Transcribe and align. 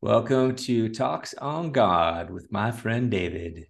Welcome 0.00 0.56
to 0.56 0.88
Talks 0.88 1.34
on 1.34 1.72
God 1.72 2.30
with 2.30 2.50
my 2.50 2.70
friend 2.70 3.10
David. 3.10 3.66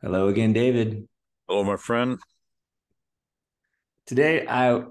Hello 0.00 0.28
again, 0.28 0.52
David. 0.52 1.06
Hello, 1.48 1.64
my 1.64 1.76
friend. 1.76 2.18
Today, 4.06 4.46
I 4.46 4.82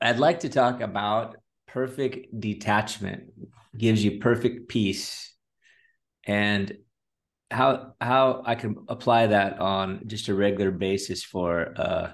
I'd 0.00 0.18
like 0.18 0.40
to 0.40 0.48
talk 0.48 0.80
about 0.80 1.36
perfect 1.66 2.38
detachment. 2.38 3.32
Gives 3.76 4.04
you 4.04 4.20
perfect 4.20 4.68
peace, 4.68 5.34
and 6.24 6.76
how 7.50 7.94
how 8.00 8.42
I 8.44 8.54
can 8.54 8.76
apply 8.88 9.28
that 9.28 9.58
on 9.58 10.02
just 10.06 10.28
a 10.28 10.34
regular 10.34 10.70
basis 10.70 11.22
for 11.22 11.72
uh 11.76 12.12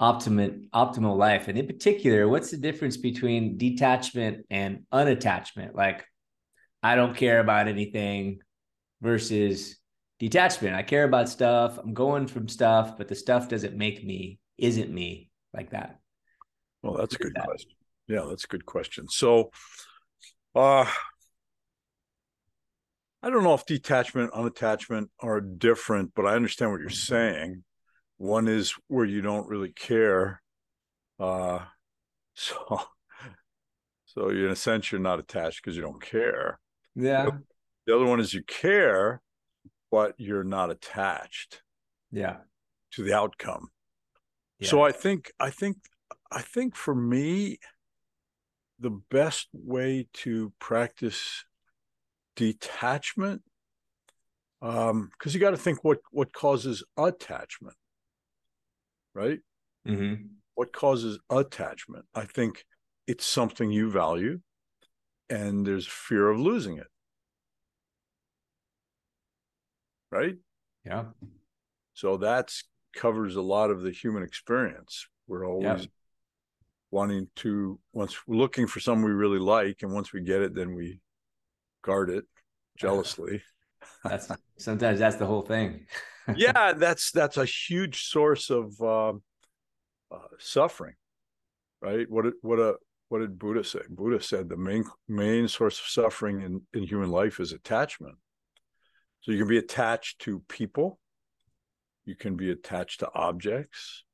optimal 0.00 0.68
optimal 0.70 1.16
life. 1.16 1.48
And 1.48 1.58
in 1.58 1.66
particular 1.66 2.28
what's 2.28 2.50
the 2.50 2.56
difference 2.56 2.96
between 2.96 3.56
detachment 3.56 4.46
and 4.50 4.84
unattachment? 4.92 5.74
Like 5.74 6.04
i 6.82 6.94
don't 6.94 7.16
care 7.16 7.40
about 7.40 7.68
anything 7.68 8.40
versus 9.00 9.76
detachment. 10.18 10.74
I 10.74 10.82
care 10.82 11.04
about 11.04 11.28
stuff. 11.28 11.78
I'm 11.78 11.94
going 11.94 12.26
from 12.26 12.48
stuff 12.48 12.96
but 12.98 13.08
the 13.08 13.14
stuff 13.14 13.48
doesn't 13.48 13.76
make 13.76 14.04
me 14.04 14.38
isn't 14.58 14.90
me 14.90 15.30
like 15.54 15.70
that. 15.70 15.98
Well 16.82 16.94
that's 16.94 17.14
a 17.14 17.18
good 17.18 17.34
that? 17.34 17.44
question. 17.44 17.72
Yeah 18.08 18.26
that's 18.28 18.44
a 18.44 18.48
good 18.48 18.66
question. 18.66 19.08
So 19.08 19.50
uh 20.54 20.86
I 23.22 23.30
don't 23.30 23.42
know 23.42 23.54
if 23.54 23.66
detachment, 23.66 24.32
unattachment 24.32 25.08
are 25.18 25.40
different, 25.40 26.12
but 26.14 26.26
I 26.26 26.34
understand 26.36 26.70
what 26.70 26.80
you're 26.80 26.90
saying. 26.90 27.64
One 28.18 28.48
is 28.48 28.74
where 28.88 29.04
you 29.04 29.20
don't 29.20 29.48
really 29.48 29.72
care. 29.72 30.42
Uh, 31.18 31.60
so, 32.34 32.80
so 34.06 34.28
in 34.28 34.46
a 34.46 34.56
sense, 34.56 34.90
you're 34.90 35.00
not 35.00 35.18
attached 35.18 35.62
because 35.62 35.76
you 35.76 35.82
don't 35.82 36.02
care. 36.02 36.58
Yeah. 36.94 37.30
The 37.86 37.94
other 37.94 38.06
one 38.06 38.20
is 38.20 38.34
you 38.34 38.42
care, 38.42 39.20
but 39.90 40.14
you're 40.18 40.44
not 40.44 40.70
attached. 40.70 41.62
Yeah. 42.10 42.38
To 42.92 43.02
the 43.02 43.14
outcome. 43.14 43.68
Yeah. 44.58 44.68
So 44.68 44.82
I 44.82 44.92
think, 44.92 45.32
I 45.38 45.50
think, 45.50 45.76
I 46.32 46.40
think 46.40 46.74
for 46.74 46.94
me, 46.94 47.58
the 48.78 48.90
best 49.10 49.48
way 49.52 50.08
to 50.12 50.52
practice 50.58 51.44
detachment 52.34 53.42
um 54.60 55.10
because 55.12 55.34
you 55.34 55.40
got 55.40 55.50
to 55.50 55.56
think 55.56 55.82
what 55.82 55.98
what 56.10 56.32
causes 56.32 56.84
attachment 56.98 57.76
right 59.16 59.40
mm-hmm. 59.86 60.14
what 60.54 60.72
causes 60.72 61.18
attachment 61.30 62.04
i 62.14 62.24
think 62.24 62.64
it's 63.06 63.26
something 63.26 63.70
you 63.70 63.90
value 63.90 64.40
and 65.30 65.66
there's 65.66 65.86
fear 65.86 66.28
of 66.28 66.38
losing 66.38 66.76
it 66.76 66.86
right 70.12 70.36
yeah 70.84 71.04
so 71.94 72.16
that's 72.16 72.64
covers 72.94 73.36
a 73.36 73.42
lot 73.42 73.70
of 73.70 73.82
the 73.82 73.90
human 73.90 74.22
experience 74.22 75.06
we're 75.26 75.46
always 75.46 75.82
yeah. 75.82 75.86
wanting 76.90 77.26
to 77.36 77.78
once 77.92 78.26
we're 78.26 78.36
looking 78.36 78.66
for 78.66 78.80
someone 78.80 79.10
we 79.10 79.16
really 79.16 79.38
like 79.38 79.78
and 79.82 79.92
once 79.92 80.12
we 80.12 80.20
get 80.20 80.42
it 80.42 80.54
then 80.54 80.74
we 80.74 81.00
guard 81.86 82.10
it 82.10 82.24
jealously. 82.78 83.42
that's 84.04 84.30
sometimes 84.58 84.98
that's 84.98 85.16
the 85.16 85.26
whole 85.26 85.42
thing. 85.42 85.86
Yeah, 86.34 86.72
that's 86.72 87.10
that's 87.12 87.36
a 87.36 87.44
huge 87.44 88.04
source 88.04 88.50
of 88.50 88.80
uh, 88.80 89.12
uh, 90.10 90.28
suffering, 90.38 90.94
right? 91.80 92.10
What 92.10 92.26
what 92.42 92.58
a 92.58 92.76
what 93.08 93.20
did 93.20 93.38
Buddha 93.38 93.62
say? 93.62 93.80
Buddha 93.88 94.20
said 94.20 94.48
the 94.48 94.56
main 94.56 94.84
main 95.08 95.48
source 95.48 95.78
of 95.78 95.86
suffering 95.86 96.42
in, 96.42 96.62
in 96.74 96.86
human 96.86 97.10
life 97.10 97.38
is 97.38 97.52
attachment. 97.52 98.16
So 99.20 99.32
you 99.32 99.38
can 99.38 99.48
be 99.48 99.58
attached 99.58 100.20
to 100.20 100.40
people, 100.48 100.98
you 102.04 102.14
can 102.14 102.36
be 102.36 102.50
attached 102.50 103.00
to 103.00 103.10
objects, 103.14 104.04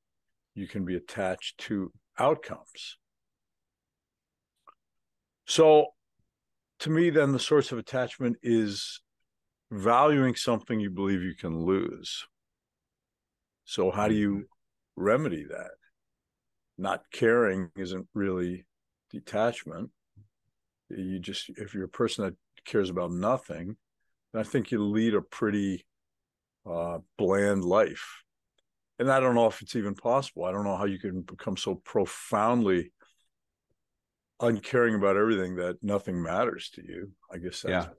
you 0.54 0.66
can 0.66 0.84
be 0.84 0.96
attached 0.96 1.58
to 1.58 1.92
outcomes. 2.18 2.98
So 5.46 5.88
to 6.80 6.90
me, 6.90 7.10
then 7.10 7.32
the 7.32 7.38
source 7.38 7.72
of 7.72 7.78
attachment 7.78 8.38
is 8.42 9.00
valuing 9.72 10.36
something 10.36 10.78
you 10.78 10.90
believe 10.90 11.22
you 11.22 11.34
can 11.34 11.64
lose. 11.64 12.26
So, 13.64 13.90
how 13.90 14.06
do 14.06 14.14
you 14.14 14.30
mm-hmm. 14.30 15.02
remedy 15.02 15.44
that? 15.44 15.70
Not 16.78 17.04
caring 17.12 17.70
isn't 17.76 18.06
really 18.14 18.64
detachment. 19.10 19.90
You 20.90 21.18
just, 21.18 21.50
if 21.56 21.74
you're 21.74 21.84
a 21.84 21.88
person 21.88 22.24
that 22.24 22.34
cares 22.64 22.90
about 22.90 23.12
nothing, 23.12 23.76
I 24.34 24.42
think 24.42 24.70
you 24.70 24.82
lead 24.82 25.14
a 25.14 25.22
pretty 25.22 25.86
uh, 26.68 26.98
bland 27.16 27.64
life. 27.64 28.22
And 28.98 29.10
I 29.10 29.20
don't 29.20 29.34
know 29.34 29.46
if 29.46 29.62
it's 29.62 29.76
even 29.76 29.94
possible. 29.94 30.44
I 30.44 30.52
don't 30.52 30.64
know 30.64 30.76
how 30.76 30.84
you 30.84 30.98
can 30.98 31.22
become 31.22 31.56
so 31.56 31.76
profoundly 31.76 32.92
uncaring 34.40 34.94
about 34.96 35.16
everything 35.16 35.56
that 35.56 35.82
nothing 35.82 36.22
matters 36.22 36.70
to 36.74 36.82
you. 36.82 37.12
I 37.32 37.38
guess 37.38 37.62
that's, 37.62 37.86
yeah. 37.86 37.92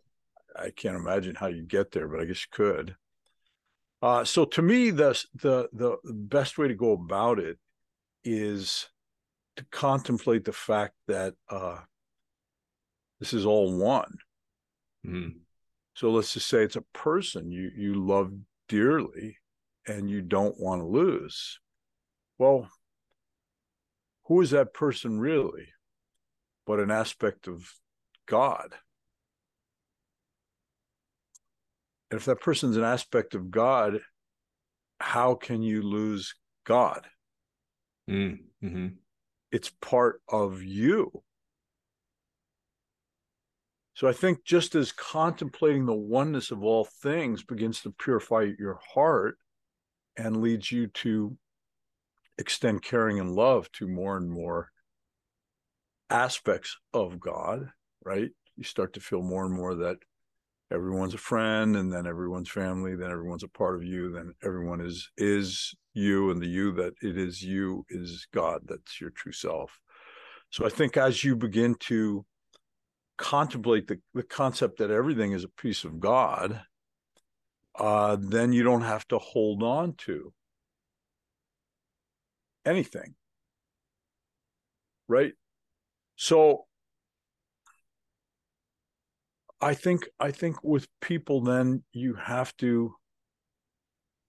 I 0.56 0.70
can't 0.70 0.96
imagine 0.96 1.36
how 1.36 1.48
you 1.48 1.64
get 1.64 1.92
there, 1.92 2.08
but 2.08 2.20
I 2.20 2.26
guess 2.26 2.42
you 2.42 2.52
could. 2.52 2.96
Uh, 4.02 4.24
so 4.24 4.46
to 4.46 4.62
me, 4.62 4.92
the, 4.92 5.22
the 5.36 5.70
the 5.72 5.98
best 6.04 6.58
way 6.58 6.68
to 6.68 6.76
go 6.76 6.92
about 6.92 7.40
it 7.40 7.58
is 8.24 8.90
to 9.56 9.66
contemplate 9.72 10.44
the 10.44 10.52
fact 10.54 10.94
that 11.08 11.36
uh, 11.50 11.78
this 13.20 13.34
is 13.34 13.46
all 13.46 13.78
one. 13.78 14.18
Mm-hmm. 15.06 15.38
So 15.96 16.12
let's 16.12 16.34
just 16.34 16.48
say 16.48 16.64
it's 16.64 16.76
a 16.76 16.82
person 16.94 17.52
you 17.52 17.72
you 17.76 18.06
love 18.06 18.34
dearly 18.68 19.38
and 19.88 20.10
you 20.10 20.22
don't 20.22 20.60
want 20.60 20.82
to 20.82 20.88
lose. 20.88 21.60
Well, 22.38 22.70
who 24.26 24.42
is 24.42 24.52
that 24.52 24.74
person 24.74 25.20
really? 25.20 25.68
but 26.66 26.80
an 26.80 26.92
aspect 26.92 27.48
of 27.48 27.74
God. 28.26 28.74
And 32.03 32.03
if 32.18 32.26
that 32.26 32.42
person's 32.42 32.78
an 32.78 32.84
aspect 32.84 33.36
of 33.36 33.52
God, 33.52 34.00
how 35.00 35.36
can 35.36 35.62
you 35.62 35.82
lose 35.82 36.36
God? 36.66 37.06
Mm, 38.10 38.40
mm-hmm. 38.64 38.88
It's 39.52 39.72
part 39.82 40.22
of 40.28 40.64
you. 40.64 41.24
So 43.96 44.08
I 44.08 44.14
think 44.14 44.44
just 44.44 44.74
as 44.76 44.92
contemplating 44.92 45.86
the 45.86 45.94
oneness 45.94 46.52
of 46.52 46.64
all 46.64 46.86
things 46.86 47.44
begins 47.44 47.82
to 47.82 47.92
purify 47.92 48.50
your 48.58 48.80
heart 48.94 49.38
and 50.18 50.42
leads 50.42 50.72
you 50.72 50.88
to 50.88 51.38
extend 52.38 52.82
caring 52.82 53.20
and 53.20 53.36
love 53.36 53.72
to 53.74 53.88
more 53.88 54.18
and 54.18 54.30
more 54.32 54.72
aspects 56.10 56.78
of 56.94 57.20
God, 57.20 57.70
right? 58.04 58.30
You 58.56 58.64
start 58.64 58.94
to 58.94 59.00
feel 59.00 59.22
more 59.22 59.46
and 59.46 59.54
more 59.54 59.76
that 59.76 59.98
everyone's 60.74 61.14
a 61.14 61.20
friend 61.20 61.78
and 61.78 61.94
then 61.94 62.08
everyone's 62.08 62.50
family, 62.50 62.96
then 62.96 63.12
everyone's 63.12 63.44
a 63.44 63.48
part 63.48 63.76
of 63.76 63.84
you, 63.84 64.12
then 64.12 64.34
everyone 64.44 64.82
is 64.82 65.10
is 65.18 65.76
you 65.94 66.32
and 66.32 66.42
the 66.42 66.48
you 66.48 66.74
that 66.74 66.94
it 67.02 67.18
is 67.18 67.44
you 67.44 67.86
is 67.90 68.28
God, 68.34 68.62
that's 68.66 69.00
your 69.00 69.12
true 69.12 69.32
self. 69.32 69.80
So 70.50 70.66
I 70.66 70.70
think 70.70 70.98
as 70.98 71.24
you 71.24 71.36
begin 71.36 71.76
to 71.82 72.26
contemplate 73.18 73.88
the, 73.88 74.00
the 74.14 74.24
concept 74.24 74.80
that 74.80 74.92
everything 74.92 75.32
is 75.32 75.44
a 75.44 75.50
piece 75.50 75.84
of 75.84 76.00
God, 76.00 76.62
uh, 77.76 78.18
then 78.20 78.54
you 78.54 78.64
don't 78.64 78.82
have 78.82 79.08
to 79.10 79.20
hold 79.20 79.64
on 79.64 79.94
to 80.00 80.34
anything. 82.66 83.16
Right? 85.08 85.34
So 86.16 86.66
I 89.64 89.76
think 89.76 90.10
I 90.20 90.32
think 90.32 90.62
with 90.62 90.88
people 91.00 91.42
then 91.42 91.84
you 91.94 92.16
have 92.16 92.56
to 92.58 92.96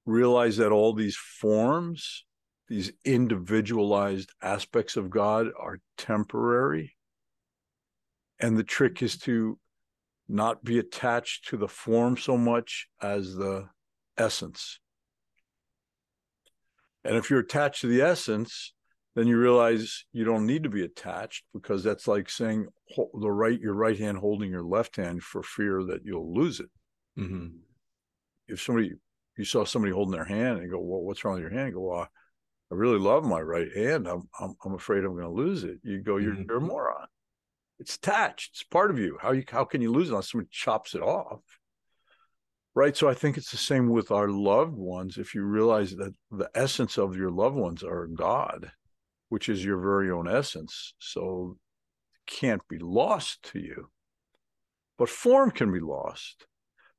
realize 0.06 0.58
that 0.58 0.70
all 0.70 0.92
these 0.92 1.16
forms, 1.16 2.24
these 2.68 2.92
individualized 3.04 4.30
aspects 4.40 4.96
of 4.96 5.10
God 5.10 5.48
are 5.58 5.80
temporary. 5.98 6.94
And 8.38 8.56
the 8.56 8.62
trick 8.62 9.02
is 9.02 9.18
to 9.20 9.58
not 10.28 10.62
be 10.62 10.78
attached 10.78 11.48
to 11.48 11.56
the 11.56 11.68
form 11.68 12.16
so 12.16 12.36
much 12.36 12.86
as 13.02 13.34
the 13.34 13.68
essence. 14.16 14.78
And 17.04 17.16
if 17.16 17.28
you're 17.28 17.40
attached 17.40 17.80
to 17.80 17.86
the 17.88 18.02
essence, 18.02 18.73
then 19.14 19.28
you 19.28 19.38
realize 19.38 20.04
you 20.12 20.24
don't 20.24 20.46
need 20.46 20.64
to 20.64 20.68
be 20.68 20.84
attached 20.84 21.44
because 21.52 21.84
that's 21.84 22.08
like 22.08 22.28
saying 22.28 22.66
the 22.96 23.30
right 23.30 23.60
your 23.60 23.74
right 23.74 23.98
hand 23.98 24.18
holding 24.18 24.50
your 24.50 24.64
left 24.64 24.96
hand 24.96 25.22
for 25.22 25.42
fear 25.42 25.84
that 25.84 26.04
you'll 26.04 26.34
lose 26.34 26.60
it. 26.60 26.70
Mm-hmm. 27.18 27.46
If 28.48 28.60
somebody 28.60 28.92
you 29.36 29.44
saw 29.44 29.64
somebody 29.64 29.92
holding 29.92 30.12
their 30.14 30.24
hand 30.24 30.58
and 30.58 30.70
go, 30.70 30.80
"Well, 30.80 31.02
what's 31.02 31.24
wrong 31.24 31.34
with 31.34 31.42
your 31.42 31.52
hand?" 31.52 31.68
You 31.68 31.74
go, 31.74 31.80
"Well, 31.82 32.08
I 32.72 32.74
really 32.74 32.98
love 32.98 33.24
my 33.24 33.40
right 33.40 33.72
hand. 33.74 34.08
I'm 34.08 34.28
I'm, 34.38 34.54
I'm 34.64 34.74
afraid 34.74 35.04
I'm 35.04 35.12
going 35.16 35.22
to 35.22 35.30
lose 35.30 35.64
it." 35.64 35.78
You 35.82 36.02
go, 36.02 36.16
"You're, 36.16 36.32
mm-hmm. 36.32 36.44
you're 36.48 36.58
a 36.58 36.60
moron." 36.60 37.06
It's 37.78 37.96
attached. 37.96 38.52
It's 38.54 38.62
part 38.64 38.90
of 38.90 38.98
you. 38.98 39.18
How 39.20 39.32
you 39.32 39.44
how 39.48 39.64
can 39.64 39.80
you 39.80 39.92
lose 39.92 40.08
it 40.08 40.12
unless 40.12 40.30
someone 40.30 40.48
chops 40.50 40.94
it 40.94 41.02
off? 41.02 41.40
Right. 42.74 42.96
So 42.96 43.08
I 43.08 43.14
think 43.14 43.36
it's 43.36 43.52
the 43.52 43.56
same 43.56 43.88
with 43.88 44.10
our 44.10 44.28
loved 44.28 44.76
ones. 44.76 45.18
If 45.18 45.34
you 45.34 45.44
realize 45.44 45.94
that 45.96 46.12
the 46.32 46.50
essence 46.56 46.98
of 46.98 47.16
your 47.16 47.30
loved 47.30 47.54
ones 47.54 47.84
are 47.84 48.08
God, 48.08 48.72
which 49.28 49.48
is 49.48 49.64
your 49.64 49.78
very 49.78 50.10
own 50.10 50.28
essence. 50.28 50.94
So 50.98 51.56
can't 52.26 52.66
be 52.68 52.78
lost 52.78 53.42
to 53.52 53.58
you. 53.58 53.90
But 54.96 55.08
form 55.08 55.50
can 55.50 55.72
be 55.72 55.80
lost. 55.80 56.46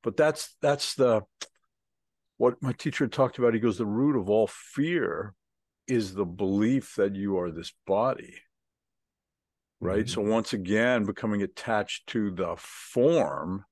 But 0.04 0.18
that's 0.18 0.56
that's 0.62 0.96
the 0.96 1.22
what 2.38 2.62
my 2.62 2.74
teacher 2.74 3.08
talked 3.08 3.38
about. 3.38 3.54
He 3.54 3.60
goes, 3.60 3.78
the 3.78 3.86
root 3.86 4.20
of 4.20 4.30
all 4.30 4.48
fear 4.48 5.34
is 5.88 6.14
the 6.14 6.26
belief 6.26 6.96
that 6.96 7.16
you 7.16 7.38
are 7.38 7.52
this 7.52 7.74
body. 7.88 8.36
Right. 9.80 10.06
Mm-hmm. 10.06 10.22
So 10.22 10.22
once 10.22 10.54
again, 10.54 11.06
becoming 11.06 11.42
attached 11.42 12.08
to 12.08 12.32
the 12.32 12.56
form 12.58 13.66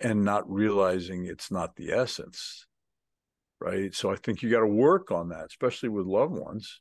and 0.00 0.24
not 0.24 0.50
realizing 0.50 1.26
it's 1.26 1.50
not 1.50 1.76
the 1.76 1.92
essence. 1.92 2.66
Right. 3.60 3.94
So 3.94 4.10
I 4.10 4.16
think 4.16 4.42
you 4.42 4.50
got 4.50 4.60
to 4.60 4.66
work 4.66 5.10
on 5.10 5.30
that, 5.30 5.46
especially 5.46 5.88
with 5.88 6.06
loved 6.06 6.34
ones. 6.34 6.80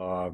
Uh, 0.00 0.30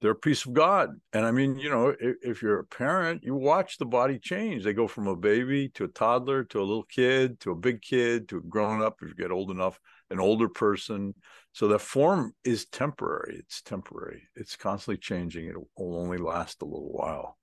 they're 0.00 0.12
a 0.12 0.14
piece 0.14 0.46
of 0.46 0.54
God. 0.54 0.90
And 1.12 1.26
I 1.26 1.30
mean, 1.30 1.58
you 1.58 1.68
know, 1.68 1.88
if, 1.88 2.16
if, 2.22 2.42
you're 2.42 2.60
a 2.60 2.64
parent, 2.64 3.22
you 3.22 3.34
watch 3.34 3.76
the 3.76 3.84
body 3.84 4.18
change. 4.18 4.64
They 4.64 4.72
go 4.72 4.88
from 4.88 5.08
a 5.08 5.16
baby 5.16 5.68
to 5.70 5.84
a 5.84 5.88
toddler 5.88 6.44
to 6.44 6.58
a 6.58 6.62
little 6.64 6.84
kid 6.84 7.40
to 7.40 7.50
a 7.50 7.56
big 7.56 7.82
kid 7.82 8.28
to 8.28 8.38
a 8.38 8.40
grown 8.40 8.80
up 8.80 8.98
if 9.02 9.08
you 9.08 9.14
get 9.14 9.30
old 9.30 9.50
enough, 9.50 9.78
an 10.10 10.20
older 10.20 10.48
person. 10.48 11.14
So 11.52 11.68
that 11.68 11.80
form 11.80 12.32
is 12.44 12.64
temporary. 12.66 13.36
It's 13.40 13.60
temporary. 13.60 14.22
It's 14.36 14.56
constantly 14.56 14.98
changing. 14.98 15.46
It 15.46 15.56
will 15.76 15.98
only 15.98 16.18
last 16.18 16.62
a 16.62 16.66
little 16.66 16.92
while. 16.92 17.36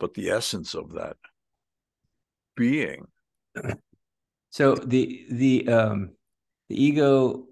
But 0.00 0.14
the 0.14 0.30
essence 0.30 0.74
of 0.74 0.94
that 0.94 1.16
being. 2.56 3.06
So 4.52 4.74
the 4.74 5.26
the 5.30 5.68
um 5.68 6.10
the 6.68 6.82
ego 6.82 7.46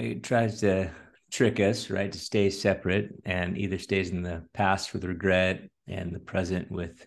it 0.00 0.24
tries 0.24 0.58
to 0.62 0.90
trick 1.30 1.60
us, 1.60 1.90
right? 1.90 2.10
To 2.10 2.18
stay 2.18 2.50
separate 2.50 3.10
and 3.24 3.56
either 3.56 3.78
stays 3.78 4.10
in 4.10 4.22
the 4.22 4.44
past 4.52 4.92
with 4.92 5.04
regret 5.04 5.68
and 5.86 6.14
the 6.14 6.20
present 6.20 6.70
with 6.70 7.06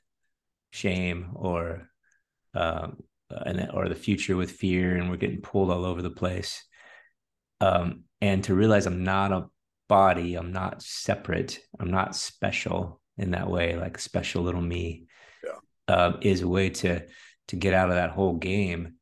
shame 0.72 1.32
or 1.36 1.88
um, 2.56 2.98
and 3.30 3.70
or 3.74 3.90
the 3.90 3.96
future 3.96 4.36
with 4.36 4.52
fear 4.52 4.96
and 4.96 5.10
we're 5.10 5.18
getting 5.18 5.42
pulled 5.42 5.72
all 5.72 5.86
over 5.86 6.02
the 6.02 6.10
place 6.10 6.64
um, 7.62 8.04
and 8.22 8.44
to 8.44 8.56
realize 8.56 8.86
i'm 8.86 9.04
not 9.04 9.32
a 9.32 9.46
body 9.88 10.36
i'm 10.36 10.52
not 10.52 10.82
separate 10.82 11.60
i'm 11.80 11.92
not 11.92 12.16
special 12.16 13.00
in 13.18 13.32
that 13.32 13.50
way 13.50 13.76
like 13.76 13.98
a 13.98 14.02
special 14.02 14.44
little 14.44 14.62
me 14.62 15.06
yeah. 15.44 15.96
um, 15.96 16.18
is 16.22 16.42
a 16.42 16.48
way 16.48 16.70
to 16.70 17.02
to 17.48 17.56
get 17.56 17.74
out 17.74 17.90
of 17.90 17.96
that 17.96 18.12
whole 18.12 18.34
game 18.34 18.96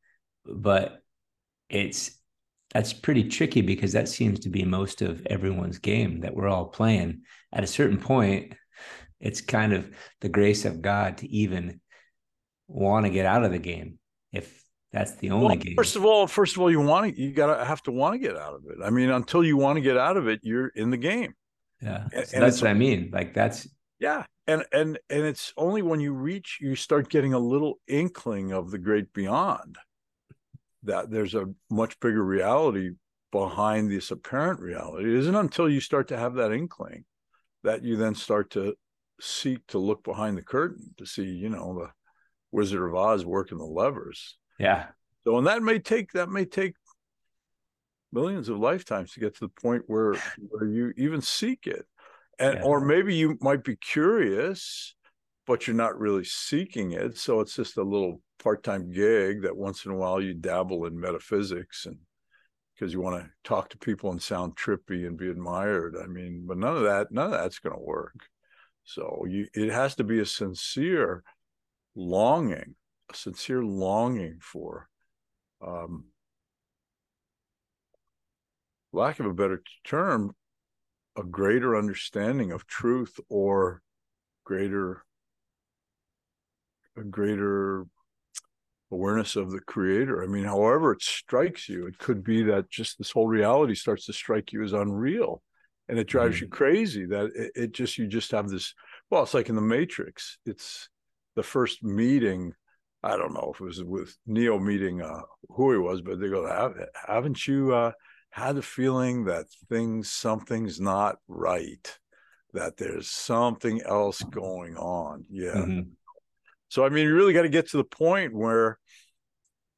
but 0.44 0.98
it's 1.68 2.18
that's 2.72 2.92
pretty 2.92 3.24
tricky 3.24 3.60
because 3.60 3.92
that 3.92 4.08
seems 4.08 4.40
to 4.40 4.48
be 4.48 4.64
most 4.64 5.02
of 5.02 5.26
everyone's 5.26 5.78
game 5.78 6.20
that 6.20 6.34
we're 6.34 6.48
all 6.48 6.66
playing. 6.66 7.22
At 7.52 7.64
a 7.64 7.66
certain 7.66 7.98
point, 7.98 8.54
it's 9.20 9.40
kind 9.40 9.72
of 9.72 9.90
the 10.20 10.30
grace 10.30 10.64
of 10.64 10.80
God 10.80 11.18
to 11.18 11.28
even 11.28 11.80
want 12.68 13.04
to 13.04 13.10
get 13.10 13.26
out 13.26 13.44
of 13.44 13.52
the 13.52 13.58
game 13.58 13.98
if 14.32 14.64
that's 14.90 15.14
the 15.16 15.30
only 15.30 15.46
well, 15.46 15.56
game. 15.56 15.74
First 15.76 15.96
of 15.96 16.04
all, 16.04 16.26
first 16.26 16.56
of 16.56 16.62
all, 16.62 16.70
you 16.70 16.80
want 16.80 17.14
to 17.14 17.22
you 17.22 17.32
gotta 17.32 17.64
have 17.64 17.82
to 17.84 17.92
want 17.92 18.14
to 18.14 18.18
get 18.18 18.36
out 18.36 18.54
of 18.54 18.62
it. 18.66 18.78
I 18.82 18.90
mean, 18.90 19.10
until 19.10 19.44
you 19.44 19.56
want 19.56 19.76
to 19.76 19.82
get 19.82 19.98
out 19.98 20.16
of 20.16 20.26
it, 20.28 20.40
you're 20.42 20.68
in 20.68 20.90
the 20.90 20.96
game. 20.96 21.34
Yeah. 21.82 22.08
And, 22.12 22.26
so 22.26 22.40
that's 22.40 22.62
what 22.62 22.70
I 22.70 22.74
mean. 22.74 23.10
Like 23.12 23.34
that's 23.34 23.68
yeah. 23.98 24.24
And 24.46 24.64
and 24.72 24.98
and 25.10 25.22
it's 25.22 25.52
only 25.56 25.82
when 25.82 26.00
you 26.00 26.14
reach 26.14 26.58
you 26.60 26.74
start 26.74 27.10
getting 27.10 27.34
a 27.34 27.38
little 27.38 27.80
inkling 27.86 28.52
of 28.52 28.70
the 28.70 28.78
great 28.78 29.12
beyond 29.12 29.76
that 30.84 31.10
there's 31.10 31.34
a 31.34 31.46
much 31.70 31.98
bigger 32.00 32.24
reality 32.24 32.90
behind 33.30 33.90
this 33.90 34.10
apparent 34.10 34.60
reality. 34.60 35.08
It 35.08 35.18
isn't 35.20 35.34
until 35.34 35.68
you 35.68 35.80
start 35.80 36.08
to 36.08 36.18
have 36.18 36.34
that 36.34 36.52
inkling 36.52 37.04
that 37.64 37.82
you 37.82 37.96
then 37.96 38.14
start 38.14 38.50
to 38.50 38.74
seek 39.20 39.66
to 39.68 39.78
look 39.78 40.02
behind 40.04 40.36
the 40.36 40.42
curtain 40.42 40.94
to 40.98 41.06
see, 41.06 41.24
you 41.24 41.48
know, 41.48 41.74
the 41.74 41.90
Wizard 42.50 42.82
of 42.82 42.94
Oz 42.94 43.24
working 43.24 43.58
the 43.58 43.64
levers. 43.64 44.36
Yeah. 44.58 44.86
So, 45.24 45.38
and 45.38 45.46
that 45.46 45.62
may 45.62 45.78
take 45.78 46.12
that 46.12 46.28
may 46.28 46.44
take 46.44 46.74
millions 48.12 48.48
of 48.48 48.58
lifetimes 48.58 49.12
to 49.12 49.20
get 49.20 49.34
to 49.34 49.40
the 49.40 49.62
point 49.62 49.84
where 49.86 50.14
where 50.48 50.68
you 50.68 50.92
even 50.96 51.22
seek 51.22 51.66
it, 51.66 51.86
and 52.38 52.58
yeah. 52.58 52.62
or 52.62 52.80
maybe 52.80 53.14
you 53.14 53.38
might 53.40 53.64
be 53.64 53.76
curious, 53.76 54.94
but 55.46 55.66
you're 55.66 55.76
not 55.76 55.98
really 55.98 56.24
seeking 56.24 56.92
it. 56.92 57.16
So 57.16 57.40
it's 57.40 57.54
just 57.54 57.78
a 57.78 57.82
little 57.82 58.20
part-time 58.42 58.90
gig 58.90 59.42
that 59.42 59.56
once 59.56 59.84
in 59.84 59.92
a 59.92 59.96
while 59.96 60.20
you 60.20 60.34
dabble 60.34 60.86
in 60.86 60.98
metaphysics 60.98 61.86
and 61.86 61.98
because 62.74 62.92
you 62.92 63.00
want 63.00 63.22
to 63.22 63.30
talk 63.44 63.68
to 63.68 63.78
people 63.78 64.10
and 64.10 64.20
sound 64.20 64.56
trippy 64.56 65.06
and 65.06 65.16
be 65.16 65.30
admired. 65.30 65.94
I 66.02 66.06
mean, 66.06 66.44
but 66.46 66.56
none 66.56 66.76
of 66.76 66.82
that, 66.82 67.12
none 67.12 67.26
of 67.26 67.32
that's 67.32 67.60
going 67.60 67.76
to 67.76 67.82
work. 67.82 68.16
So 68.84 69.24
you, 69.28 69.46
it 69.54 69.70
has 69.70 69.94
to 69.96 70.04
be 70.04 70.18
a 70.18 70.26
sincere 70.26 71.22
longing, 71.94 72.74
a 73.12 73.16
sincere 73.16 73.62
longing 73.62 74.38
for, 74.40 74.88
um, 75.64 76.06
lack 78.92 79.20
of 79.20 79.26
a 79.26 79.34
better 79.34 79.62
term, 79.84 80.34
a 81.16 81.22
greater 81.22 81.76
understanding 81.76 82.50
of 82.50 82.66
truth 82.66 83.20
or 83.28 83.80
greater, 84.44 85.04
a 86.96 87.04
greater 87.04 87.86
awareness 88.92 89.36
of 89.36 89.50
the 89.50 89.60
creator. 89.60 90.22
I 90.22 90.26
mean, 90.26 90.44
however 90.44 90.92
it 90.92 91.02
strikes 91.02 91.68
you, 91.68 91.86
it 91.86 91.98
could 91.98 92.22
be 92.22 92.42
that 92.44 92.70
just 92.70 92.98
this 92.98 93.10
whole 93.10 93.26
reality 93.26 93.74
starts 93.74 94.06
to 94.06 94.12
strike 94.12 94.52
you 94.52 94.62
as 94.62 94.72
unreal 94.72 95.42
and 95.88 95.98
it 95.98 96.06
drives 96.06 96.36
mm-hmm. 96.36 96.44
you 96.44 96.50
crazy 96.50 97.06
that 97.06 97.30
it, 97.34 97.52
it, 97.54 97.72
just, 97.72 97.98
you 97.98 98.06
just 98.06 98.30
have 98.30 98.48
this, 98.48 98.74
well, 99.10 99.22
it's 99.22 99.34
like 99.34 99.48
in 99.48 99.56
the 99.56 99.60
Matrix. 99.62 100.38
It's 100.46 100.88
the 101.36 101.42
first 101.42 101.82
meeting. 101.82 102.54
I 103.02 103.16
don't 103.16 103.34
know 103.34 103.50
if 103.54 103.60
it 103.60 103.64
was 103.64 103.82
with 103.82 104.16
Neo 104.26 104.58
meeting 104.58 105.02
uh, 105.02 105.22
who 105.48 105.72
he 105.72 105.78
was, 105.78 106.02
but 106.02 106.20
they 106.20 106.28
go, 106.28 106.72
haven't 107.06 107.46
you 107.46 107.74
uh, 107.74 107.92
had 108.30 108.56
the 108.56 108.62
feeling 108.62 109.24
that 109.24 109.46
things, 109.68 110.10
something's 110.10 110.80
not 110.80 111.16
right, 111.26 111.98
that 112.52 112.76
there's 112.76 113.10
something 113.10 113.82
else 113.82 114.22
going 114.22 114.76
on? 114.76 115.24
Yeah. 115.30 115.54
Mm-hmm. 115.54 115.80
So 116.72 116.86
I 116.86 116.88
mean, 116.88 117.06
you 117.06 117.14
really 117.14 117.34
got 117.34 117.42
to 117.42 117.50
get 117.50 117.68
to 117.68 117.76
the 117.76 117.84
point 117.84 118.34
where, 118.34 118.78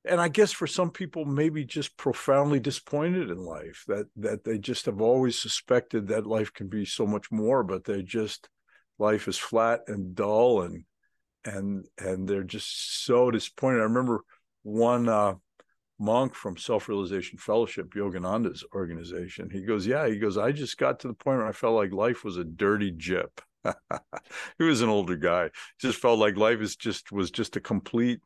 and 0.05 0.21
I 0.21 0.29
guess 0.29 0.53
for 0.53 0.69
some 0.69 0.93
people, 0.93 1.25
maybe 1.25 1.65
just 1.65 1.97
profoundly 1.97 2.61
disappointed 2.61 3.31
in 3.31 3.39
life 3.39 3.83
that 3.89 4.07
that 4.15 4.45
they 4.45 4.59
just 4.59 4.87
have 4.87 5.01
always 5.01 5.37
suspected 5.43 6.07
that 6.07 6.25
life 6.25 6.53
can 6.53 6.69
be 6.69 6.85
so 6.85 7.05
much 7.05 7.33
more, 7.33 7.65
but 7.65 7.83
they 7.83 8.03
just 8.03 8.49
life 9.01 9.27
is 9.27 9.37
flat 9.37 9.81
and 9.89 10.15
dull 10.15 10.63
and 10.63 10.85
and 11.45 11.85
and 11.99 12.29
they're 12.29 12.45
just 12.45 13.05
so 13.05 13.29
disappointed. 13.29 13.81
I 13.81 13.91
remember 13.91 14.21
one 14.63 15.09
uh, 15.09 15.35
monk 15.99 16.37
from 16.37 16.57
Self 16.57 16.89
Realization 16.89 17.41
Fellowship, 17.41 17.93
Yogananda's 17.95 18.65
organization. 18.73 19.51
He 19.51 19.63
goes, 19.63 19.85
"Yeah," 19.85 20.07
he 20.07 20.21
goes, 20.21 20.39
"I 20.39 20.53
just 20.53 20.79
got 20.79 21.01
to 21.01 21.09
the 21.09 21.15
point 21.15 21.39
where 21.39 21.49
I 21.49 21.51
felt 21.51 21.75
like 21.75 21.91
life 21.91 22.23
was 22.23 22.37
a 22.37 22.45
dirty 22.45 22.93
jip." 22.93 23.41
He 24.59 24.65
was 24.65 24.83
an 24.83 24.89
older 24.89 25.17
guy. 25.17 25.51
Just 25.81 25.99
felt 25.99 26.19
like 26.19 26.37
life 26.37 26.61
is 26.61 26.77
just 26.77 27.13
was 27.13 27.31
just 27.31 27.57
a 27.57 27.61
complete 27.61 28.21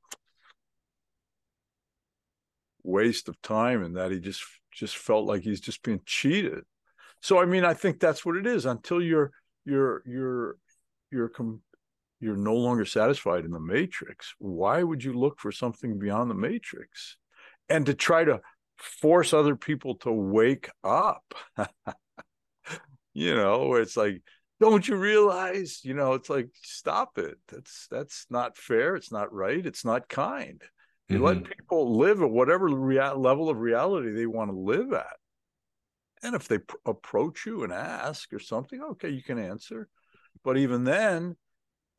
waste 2.82 3.28
of 3.28 3.40
time 3.42 3.82
and 3.82 3.96
that 3.96 4.10
he 4.10 4.18
just 4.18 4.42
just 4.72 4.96
felt 4.96 5.26
like 5.26 5.42
he's 5.42 5.60
just 5.60 5.82
being 5.82 6.00
cheated. 6.06 6.64
So 7.20 7.38
I 7.38 7.44
mean, 7.44 7.64
I 7.64 7.74
think 7.74 8.00
that's 8.00 8.24
what 8.24 8.36
it 8.36 8.46
is 8.46 8.66
until 8.66 9.02
you're 9.02 9.32
you're 9.64 10.02
you're 10.06 10.56
you're 11.10 11.28
com- 11.28 11.62
you're 12.20 12.36
no 12.36 12.54
longer 12.54 12.84
satisfied 12.84 13.44
in 13.44 13.50
the 13.50 13.60
matrix. 13.60 14.34
Why 14.38 14.82
would 14.82 15.04
you 15.04 15.12
look 15.12 15.38
for 15.38 15.52
something 15.52 15.98
beyond 15.98 16.30
the 16.30 16.34
matrix? 16.34 17.16
And 17.68 17.86
to 17.86 17.94
try 17.94 18.24
to 18.24 18.40
force 18.76 19.32
other 19.32 19.56
people 19.56 19.96
to 19.96 20.12
wake 20.12 20.70
up. 20.82 21.34
you 23.14 23.34
know, 23.34 23.74
it's 23.74 23.96
like 23.96 24.22
don't 24.60 24.88
you 24.88 24.96
realize 24.96 25.80
you 25.84 25.94
know 25.94 26.14
it's 26.14 26.30
like 26.30 26.50
stop 26.62 27.18
it. 27.18 27.38
That's 27.48 27.86
that's 27.90 28.26
not 28.30 28.56
fair. 28.56 28.96
It's 28.96 29.12
not 29.12 29.32
right. 29.32 29.64
It's 29.64 29.84
not 29.84 30.08
kind. 30.08 30.62
You 31.08 31.16
mm-hmm. 31.16 31.24
let 31.24 31.44
people 31.44 31.96
live 31.96 32.22
at 32.22 32.30
whatever 32.30 32.68
rea- 32.68 33.14
level 33.14 33.48
of 33.48 33.58
reality 33.58 34.12
they 34.12 34.26
want 34.26 34.50
to 34.50 34.56
live 34.56 34.92
at. 34.92 35.16
And 36.22 36.34
if 36.34 36.48
they 36.48 36.58
pr- 36.58 36.76
approach 36.84 37.46
you 37.46 37.62
and 37.62 37.72
ask 37.72 38.32
or 38.32 38.40
something 38.40 38.82
okay 38.82 39.10
you 39.10 39.22
can 39.22 39.38
answer. 39.38 39.88
But 40.44 40.56
even 40.56 40.84
then 40.84 41.36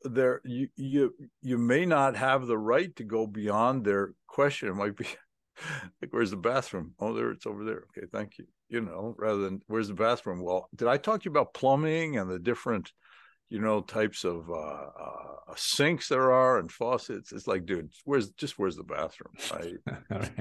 there 0.02 0.40
you 0.44 0.68
you 0.76 1.14
you 1.42 1.58
may 1.58 1.86
not 1.86 2.16
have 2.16 2.46
the 2.46 2.58
right 2.58 2.94
to 2.96 3.04
go 3.04 3.26
beyond 3.26 3.84
their 3.84 4.12
question. 4.26 4.68
It 4.68 4.76
might 4.76 4.96
be 4.96 5.06
like 6.02 6.10
where's 6.12 6.30
the 6.30 6.36
bathroom? 6.36 6.92
Oh 7.00 7.14
there 7.14 7.30
it's 7.30 7.46
over 7.46 7.64
there. 7.64 7.84
Okay 7.96 8.06
thank 8.12 8.38
you 8.38 8.46
you 8.70 8.80
know 8.80 9.14
rather 9.18 9.40
than 9.40 9.60
where's 9.66 9.88
the 9.88 9.94
bathroom 9.94 10.40
well 10.40 10.68
did 10.74 10.88
i 10.88 10.96
talk 10.96 11.20
to 11.20 11.24
you 11.26 11.30
about 11.30 11.52
plumbing 11.52 12.16
and 12.16 12.30
the 12.30 12.38
different 12.38 12.92
you 13.50 13.58
know, 13.58 13.80
types 13.80 14.24
of 14.24 14.48
uh, 14.48 14.54
uh, 14.54 15.54
sinks 15.56 16.08
there 16.08 16.32
are 16.32 16.58
and 16.58 16.70
faucets. 16.70 17.32
It's 17.32 17.48
like, 17.48 17.66
dude, 17.66 17.90
where's 18.04 18.30
just 18.30 18.58
where's 18.58 18.76
the 18.76 18.84
bathroom? 18.84 19.34
Right. 20.10 20.38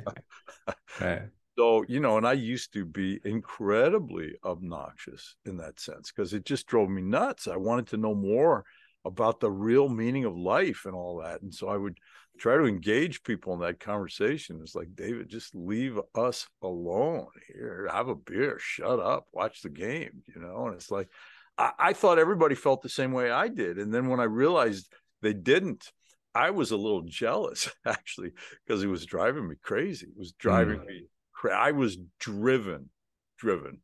right. 1.02 1.22
So, 1.58 1.84
you 1.90 2.00
know, 2.00 2.16
and 2.16 2.26
I 2.26 2.34
used 2.34 2.72
to 2.72 2.86
be 2.86 3.20
incredibly 3.26 4.32
obnoxious 4.46 5.36
in 5.44 5.58
that 5.58 5.78
sense 5.78 6.10
because 6.10 6.34
it 6.34 6.46
just 6.46 6.68
drove 6.68 6.90
me 6.90 7.02
nuts. 7.02 7.50
I 7.50 7.58
wanted 7.58 7.88
to 7.88 7.98
know 7.98 8.16
more 8.16 8.64
about 9.10 9.40
the 9.40 9.50
real 9.50 9.90
meaning 9.90 10.24
of 10.24 10.38
life 10.38 10.84
and 10.86 10.94
all 10.94 11.18
that. 11.18 11.42
And 11.42 11.54
so 11.54 11.68
I 11.68 11.76
would 11.76 11.98
try 12.38 12.56
to 12.56 12.66
engage 12.66 13.24
people 13.24 13.54
in 13.56 13.60
that 13.62 13.80
conversation. 13.80 14.60
It's 14.62 14.76
like, 14.76 14.96
David, 14.96 15.30
just 15.30 15.56
leave 15.56 16.00
us 16.14 16.48
alone 16.62 17.28
here. 17.48 17.90
Have 17.92 18.08
a 18.08 18.16
beer, 18.16 18.58
shut 18.60 19.00
up, 19.00 19.26
watch 19.34 19.64
the 19.64 19.70
game, 19.70 20.22
you 20.34 20.40
know? 20.40 20.68
And 20.68 20.76
it's 20.76 20.92
like, 20.92 21.10
I, 21.58 21.72
I 21.80 21.94
thought 21.94 22.20
everybody 22.20 22.54
felt 22.54 22.84
the 22.84 22.88
same 22.90 23.12
way 23.12 23.32
I 23.32 23.48
did. 23.48 23.80
And 23.80 23.92
then 23.92 24.10
when 24.10 24.20
I 24.20 24.26
realized 24.26 24.94
they 25.24 25.34
didn't, 25.34 25.92
I 26.36 26.52
was 26.52 26.70
a 26.70 26.78
little 26.78 27.02
jealous 27.06 27.70
actually 27.86 28.34
because 28.66 28.84
it 28.84 28.88
was 28.88 29.08
driving 29.08 29.48
me 29.48 29.56
crazy. 29.62 30.06
It 30.06 30.18
was 30.18 30.34
driving 30.34 30.82
mm. 30.82 30.86
me 30.86 31.08
crazy. 31.34 31.56
I 31.56 31.72
was 31.72 31.98
driven, 32.20 32.92
driven, 33.40 33.82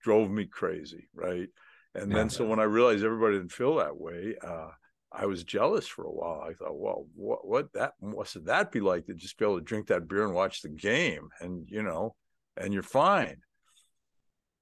drove 0.00 0.30
me 0.30 0.46
crazy, 0.46 1.08
right? 1.12 1.48
And 1.94 2.10
yeah, 2.10 2.18
then 2.18 2.30
so 2.30 2.46
when 2.46 2.60
I 2.60 2.64
realized 2.64 3.04
everybody 3.04 3.36
didn't 3.36 3.52
feel 3.52 3.76
that 3.76 3.96
way, 3.96 4.36
uh, 4.42 4.68
I 5.12 5.26
was 5.26 5.42
jealous 5.42 5.86
for 5.86 6.04
a 6.04 6.10
while. 6.10 6.40
I 6.48 6.52
thought, 6.54 6.78
well, 6.78 7.06
what 7.14 7.46
what 7.46 7.72
that 7.72 7.94
what's 7.98 8.34
that 8.34 8.70
be 8.70 8.80
like 8.80 9.06
to 9.06 9.14
just 9.14 9.36
be 9.38 9.44
able 9.44 9.58
to 9.58 9.64
drink 9.64 9.88
that 9.88 10.06
beer 10.08 10.24
and 10.24 10.34
watch 10.34 10.62
the 10.62 10.68
game, 10.68 11.28
and 11.40 11.68
you 11.68 11.82
know, 11.82 12.14
and 12.56 12.72
you're 12.72 12.82
fine. 12.82 13.38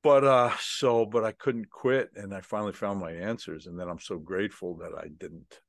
But 0.03 0.25
uh 0.25 0.53
so 0.61 1.05
but 1.05 1.25
i 1.25 1.33
couldn't 1.33 1.71
quit 1.71 2.11
and 2.15 2.33
i 2.33 2.41
finally 2.41 2.73
found 2.73 3.01
my 3.01 3.11
answers 3.11 3.67
and 3.67 3.79
then 3.79 3.89
i'm 3.89 3.99
so 3.99 4.17
grateful 4.17 4.77
that 4.77 4.93
i 4.97 5.09
didn't 5.19 5.61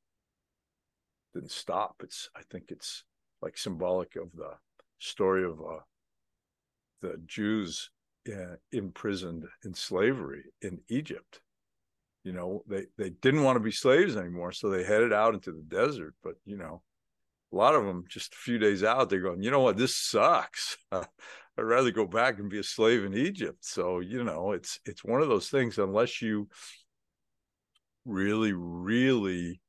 didn't 1.34 1.52
stop. 1.52 1.96
It's 2.04 2.30
i 2.36 2.42
think 2.52 2.66
it's 2.70 3.04
like 3.42 3.58
symbolic 3.58 4.16
of 4.16 4.32
the 4.34 4.52
story 5.00 5.44
of 5.44 5.60
uh 5.60 5.80
the 7.02 7.20
jews 7.26 7.90
uh, 8.32 8.56
imprisoned 8.72 9.46
in 9.66 9.74
slavery 9.74 10.44
in 10.62 10.80
egypt 10.90 11.42
you 12.24 12.34
know 12.34 12.64
they 12.68 12.86
they 12.98 13.10
didn't 13.10 13.44
want 13.44 13.56
to 13.56 13.62
be 13.62 13.72
slaves 13.72 14.16
anymore 14.16 14.52
so 14.52 14.70
they 14.70 14.84
headed 14.84 15.14
out 15.14 15.34
into 15.34 15.52
the 15.52 15.64
desert 15.64 16.14
but 16.24 16.36
you 16.46 16.58
know 16.58 16.82
a 17.52 17.56
lot 17.56 17.76
of 17.76 17.86
them 17.86 18.04
just 18.08 18.34
a 18.34 18.38
few 18.38 18.58
days 18.58 18.84
out 18.84 19.10
they're 19.10 19.22
going 19.22 19.42
you 19.42 19.52
know 19.52 19.62
what 19.62 19.78
this 19.78 19.96
sucks 19.96 20.78
I'd 21.60 21.64
rather 21.64 21.92
go 21.92 22.06
back 22.06 22.40
and 22.40 22.50
be 22.50 22.60
a 22.60 22.64
slave 22.64 23.04
in 23.04 23.14
Egypt. 23.14 23.66
So, 23.66 24.00
you 24.00 24.24
know, 24.24 24.54
it's 24.54 24.80
it's 24.86 25.04
one 25.04 25.22
of 25.22 25.28
those 25.28 25.50
things 25.50 25.78
unless 25.78 26.22
you 26.22 26.48
really, 28.06 28.54
really 28.54 29.60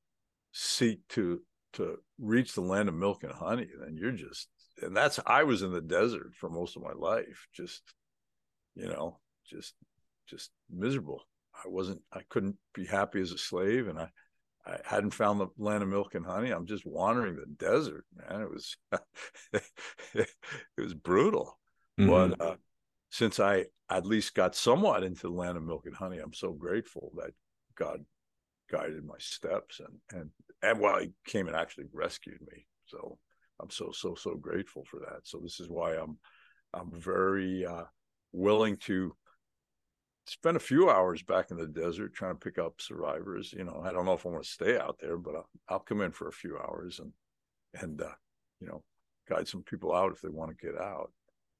seek 0.52 1.00
to 1.10 1.40
to 1.72 1.96
reach 2.18 2.54
the 2.54 2.60
land 2.60 2.88
of 2.88 2.94
milk 2.94 3.24
and 3.24 3.32
honey, 3.32 3.68
then 3.80 3.96
you're 3.96 4.12
just 4.12 4.48
and 4.80 4.96
that's 4.96 5.18
I 5.26 5.42
was 5.42 5.62
in 5.62 5.72
the 5.72 5.80
desert 5.80 6.32
for 6.36 6.48
most 6.48 6.76
of 6.76 6.82
my 6.82 6.92
life, 6.92 7.48
just 7.52 7.82
you 8.76 8.86
know, 8.86 9.18
just 9.44 9.74
just 10.28 10.50
miserable. 10.70 11.22
I 11.64 11.68
wasn't 11.68 12.02
I 12.12 12.20
couldn't 12.28 12.56
be 12.74 12.84
happy 12.84 13.20
as 13.20 13.32
a 13.32 13.38
slave 13.38 13.88
and 13.88 13.98
I 13.98 14.08
I 14.66 14.78
hadn't 14.84 15.14
found 15.14 15.40
the 15.40 15.48
land 15.58 15.82
of 15.82 15.88
milk 15.88 16.14
and 16.14 16.24
honey. 16.24 16.50
I'm 16.50 16.66
just 16.66 16.84
wandering 16.84 17.36
the 17.36 17.46
desert, 17.46 18.04
man. 18.14 18.42
It 18.42 18.50
was 18.50 18.76
it 20.14 20.28
was 20.76 20.94
brutal. 20.94 21.58
Mm-hmm. 21.98 22.10
But 22.10 22.40
uh, 22.40 22.56
since 23.10 23.40
I 23.40 23.66
at 23.88 24.06
least 24.06 24.34
got 24.34 24.54
somewhat 24.54 25.02
into 25.02 25.22
the 25.22 25.32
land 25.32 25.56
of 25.56 25.64
milk 25.64 25.86
and 25.86 25.96
honey, 25.96 26.18
I'm 26.18 26.34
so 26.34 26.52
grateful 26.52 27.10
that 27.16 27.32
God 27.74 28.04
guided 28.70 29.04
my 29.04 29.18
steps 29.18 29.80
and 29.80 30.20
and 30.20 30.30
and 30.62 30.78
well, 30.78 31.00
He 31.00 31.12
came 31.26 31.46
and 31.46 31.56
actually 31.56 31.86
rescued 31.92 32.40
me. 32.42 32.66
So 32.86 33.18
I'm 33.60 33.70
so 33.70 33.90
so 33.92 34.14
so 34.14 34.34
grateful 34.34 34.84
for 34.90 35.00
that. 35.00 35.20
So 35.24 35.38
this 35.38 35.58
is 35.58 35.68
why 35.68 35.94
I'm 35.94 36.18
I'm 36.74 36.90
very 36.92 37.64
uh, 37.64 37.84
willing 38.32 38.76
to 38.78 39.14
spend 40.30 40.56
a 40.56 40.60
few 40.60 40.88
hours 40.88 41.22
back 41.22 41.50
in 41.50 41.56
the 41.56 41.66
desert 41.66 42.14
trying 42.14 42.34
to 42.34 42.38
pick 42.38 42.56
up 42.56 42.80
survivors. 42.80 43.52
You 43.52 43.64
know, 43.64 43.82
I 43.84 43.92
don't 43.92 44.04
know 44.04 44.12
if 44.12 44.24
I 44.24 44.28
want 44.28 44.44
to 44.44 44.48
stay 44.48 44.78
out 44.78 44.96
there, 45.00 45.16
but 45.16 45.34
I'll, 45.34 45.48
I'll 45.68 45.78
come 45.80 46.00
in 46.02 46.12
for 46.12 46.28
a 46.28 46.32
few 46.32 46.56
hours 46.56 47.00
and 47.00 47.12
and 47.82 48.00
uh, 48.00 48.14
you 48.60 48.68
know 48.68 48.82
guide 49.28 49.48
some 49.48 49.62
people 49.64 49.92
out 49.92 50.12
if 50.12 50.20
they 50.20 50.28
want 50.28 50.56
to 50.56 50.66
get 50.66 50.80
out 50.80 51.10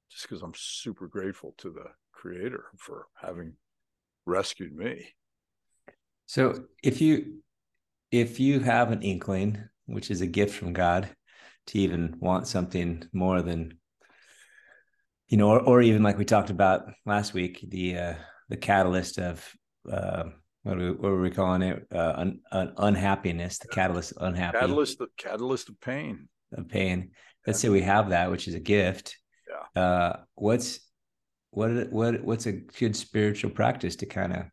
just 0.09 0.23
because 0.23 0.41
I'm 0.41 0.53
super 0.55 1.07
grateful 1.07 1.53
to 1.59 1.69
the 1.69 1.85
creator 2.13 2.65
for 2.77 3.07
having 3.21 3.53
rescued 4.25 4.73
me. 4.73 5.05
So 6.25 6.63
if 6.81 7.01
you 7.01 7.41
if 8.09 8.39
you 8.39 8.61
have 8.61 8.91
an 8.91 9.01
inkling, 9.01 9.61
which 9.85 10.09
is 10.09 10.21
a 10.21 10.27
gift 10.27 10.55
from 10.55 10.71
God, 10.71 11.09
to 11.67 11.79
even 11.79 12.15
want 12.19 12.47
something 12.47 13.03
more 13.11 13.41
than 13.41 13.77
you 15.27 15.37
know, 15.37 15.49
or, 15.49 15.59
or 15.61 15.81
even 15.81 16.03
like 16.03 16.17
we 16.17 16.25
talked 16.25 16.49
about 16.49 16.83
last 17.05 17.33
week, 17.33 17.65
the 17.67 17.97
uh 17.97 18.13
the 18.51 18.57
catalyst 18.57 19.17
of 19.17 19.55
uh 19.91 20.25
what, 20.63 20.77
we, 20.77 20.91
what 20.91 21.11
were 21.11 21.21
we 21.21 21.31
calling 21.31 21.63
it? 21.63 21.87
Uh, 21.91 22.13
un, 22.17 22.39
un, 22.51 22.73
unhappiness, 22.77 23.57
the 23.57 23.67
catalyst 23.67 24.13
unhappy. 24.21 24.59
Catalyst, 24.59 24.99
the 24.99 25.07
catalyst 25.17 25.69
of 25.69 25.81
pain. 25.81 26.29
Of 26.53 26.69
pain. 26.69 27.11
Let's 27.47 27.59
say 27.59 27.69
we 27.69 27.81
have 27.81 28.09
that, 28.09 28.29
which 28.29 28.47
is 28.47 28.53
a 28.53 28.59
gift 28.59 29.17
uh, 29.75 30.13
what's 30.35 30.79
what 31.51 31.91
what 31.91 32.23
what's 32.23 32.45
a 32.45 32.53
good 32.53 32.95
spiritual 32.95 33.51
practice 33.51 33.95
to 33.97 34.05
kind 34.05 34.33
of 34.33 34.45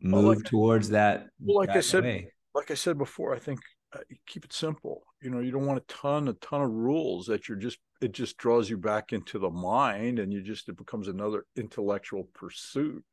move 0.00 0.24
well, 0.24 0.34
like, 0.34 0.44
towards 0.44 0.90
that? 0.90 1.26
Well, 1.40 1.56
like 1.56 1.68
that 1.68 1.78
I 1.78 1.80
said, 1.80 2.04
way? 2.04 2.32
like 2.54 2.70
I 2.70 2.74
said 2.74 2.98
before, 2.98 3.34
I 3.34 3.38
think 3.38 3.60
uh, 3.92 4.00
keep 4.26 4.44
it 4.44 4.52
simple. 4.52 5.02
You 5.22 5.30
know, 5.30 5.40
you 5.40 5.50
don't 5.50 5.66
want 5.66 5.78
a 5.78 5.92
ton, 5.92 6.28
a 6.28 6.32
ton 6.34 6.62
of 6.62 6.70
rules 6.70 7.26
that 7.26 7.48
you're 7.48 7.58
just 7.58 7.78
it 8.00 8.12
just 8.12 8.38
draws 8.38 8.70
you 8.70 8.78
back 8.78 9.12
into 9.12 9.38
the 9.38 9.50
mind, 9.50 10.18
and 10.18 10.32
you 10.32 10.42
just 10.42 10.68
it 10.68 10.76
becomes 10.76 11.08
another 11.08 11.44
intellectual 11.56 12.28
pursuit, 12.34 13.04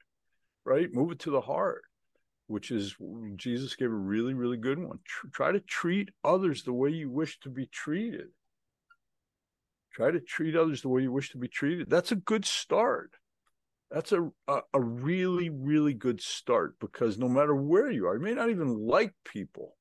right? 0.67 0.93
Move 0.93 1.13
it 1.13 1.19
to 1.19 1.31
the 1.31 1.41
heart, 1.41 1.83
which 2.47 2.69
is 2.69 2.95
Jesus 3.35 3.75
gave 3.75 3.91
a 3.91 3.95
really, 3.95 4.33
really 4.33 4.57
good 4.57 4.77
one. 4.77 4.99
Tr- 5.05 5.27
try 5.33 5.51
to 5.51 5.59
treat 5.59 6.09
others 6.23 6.63
the 6.63 6.73
way 6.73 6.89
you 6.89 7.09
wish 7.09 7.39
to 7.39 7.49
be 7.49 7.65
treated 7.65 8.27
try 9.97 10.11
to 10.11 10.19
treat 10.19 10.55
others 10.55 10.83
the 10.83 10.89
way 10.89 11.01
you 11.01 11.11
wish 11.11 11.31
to 11.31 11.39
be 11.39 11.47
treated 11.47 11.89
that's 11.89 12.11
a 12.11 12.15
good 12.15 12.45
start 12.45 13.15
that's 13.89 14.11
a, 14.11 14.29
a, 14.47 14.59
a 14.75 14.79
really 14.79 15.49
really 15.49 15.93
good 15.93 16.21
start 16.21 16.75
because 16.79 17.17
no 17.17 17.27
matter 17.27 17.55
where 17.55 17.89
you 17.89 18.05
are 18.05 18.15
you 18.15 18.21
may 18.21 18.35
not 18.35 18.51
even 18.51 18.77
like 18.77 19.13
people 19.25 19.75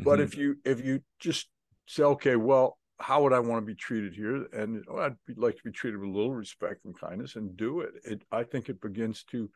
mm-hmm. 0.00 0.04
but 0.04 0.20
if 0.20 0.36
you 0.38 0.56
if 0.64 0.82
you 0.82 1.00
just 1.20 1.48
say 1.86 2.02
okay 2.02 2.34
well 2.34 2.78
how 3.00 3.22
would 3.22 3.32
i 3.32 3.38
want 3.38 3.60
to 3.60 3.66
be 3.66 3.74
treated 3.74 4.14
here? 4.14 4.46
And 4.52 4.84
oh, 4.88 4.98
i'd 4.98 5.16
be, 5.26 5.34
like 5.36 5.56
to 5.56 5.64
be 5.64 5.72
treated 5.72 5.98
with 6.00 6.10
a 6.10 6.12
little 6.12 6.34
respect 6.34 6.84
and 6.84 6.98
kindness 6.98 7.36
and 7.36 7.56
do 7.56 7.80
it. 7.80 7.92
It 8.04 8.22
i 8.32 8.42
think 8.42 8.68
it 8.68 8.80
begins 8.80 9.24
to 9.24 9.50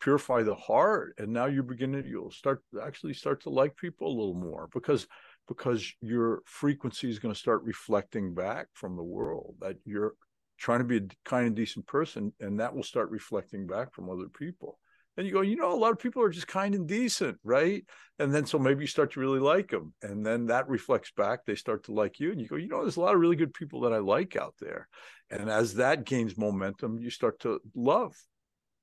purify 0.00 0.42
the 0.42 0.54
heart 0.54 1.14
and 1.18 1.32
now 1.32 1.46
you're 1.46 1.62
beginning 1.62 2.04
you'll 2.04 2.30
start 2.30 2.60
actually 2.82 3.14
start 3.14 3.40
to 3.40 3.50
like 3.50 3.76
people 3.76 4.08
a 4.08 4.18
little 4.18 4.34
more 4.34 4.68
because 4.74 5.06
because 5.46 5.92
your 6.00 6.42
frequency 6.44 7.08
is 7.08 7.20
going 7.20 7.32
to 7.32 7.38
start 7.38 7.62
reflecting 7.62 8.34
back 8.34 8.66
from 8.72 8.96
the 8.96 9.02
world 9.02 9.54
that 9.60 9.76
you're 9.84 10.14
trying 10.58 10.80
to 10.80 10.84
be 10.84 10.96
a 10.96 11.08
kind 11.24 11.46
and 11.46 11.54
decent 11.54 11.86
person 11.86 12.32
and 12.40 12.58
that 12.58 12.74
will 12.74 12.82
start 12.82 13.10
reflecting 13.10 13.64
back 13.64 13.92
from 13.94 14.10
other 14.10 14.28
people 14.28 14.80
and 15.16 15.26
you 15.26 15.32
go 15.32 15.40
you 15.40 15.56
know 15.56 15.72
a 15.72 15.76
lot 15.76 15.92
of 15.92 15.98
people 15.98 16.22
are 16.22 16.30
just 16.30 16.48
kind 16.48 16.74
and 16.74 16.88
decent 16.88 17.38
right? 17.44 17.84
And 18.18 18.32
then 18.32 18.46
so 18.46 18.58
maybe 18.58 18.82
you 18.82 18.86
start 18.86 19.12
to 19.12 19.20
really 19.20 19.40
like 19.40 19.70
them 19.70 19.94
and 20.02 20.24
then 20.24 20.46
that 20.46 20.68
reflects 20.68 21.12
back 21.16 21.44
they 21.44 21.54
start 21.54 21.84
to 21.84 21.92
like 21.92 22.20
you 22.20 22.32
and 22.32 22.40
you 22.40 22.48
go 22.48 22.56
you 22.56 22.68
know 22.68 22.82
there's 22.82 22.96
a 22.96 23.00
lot 23.00 23.14
of 23.14 23.20
really 23.20 23.36
good 23.36 23.54
people 23.54 23.80
that 23.80 23.92
i 23.92 23.98
like 23.98 24.36
out 24.36 24.54
there. 24.60 24.88
And 25.30 25.48
as 25.48 25.74
that 25.74 26.04
gains 26.04 26.36
momentum 26.36 26.98
you 26.98 27.10
start 27.10 27.40
to 27.40 27.60
love 27.74 28.14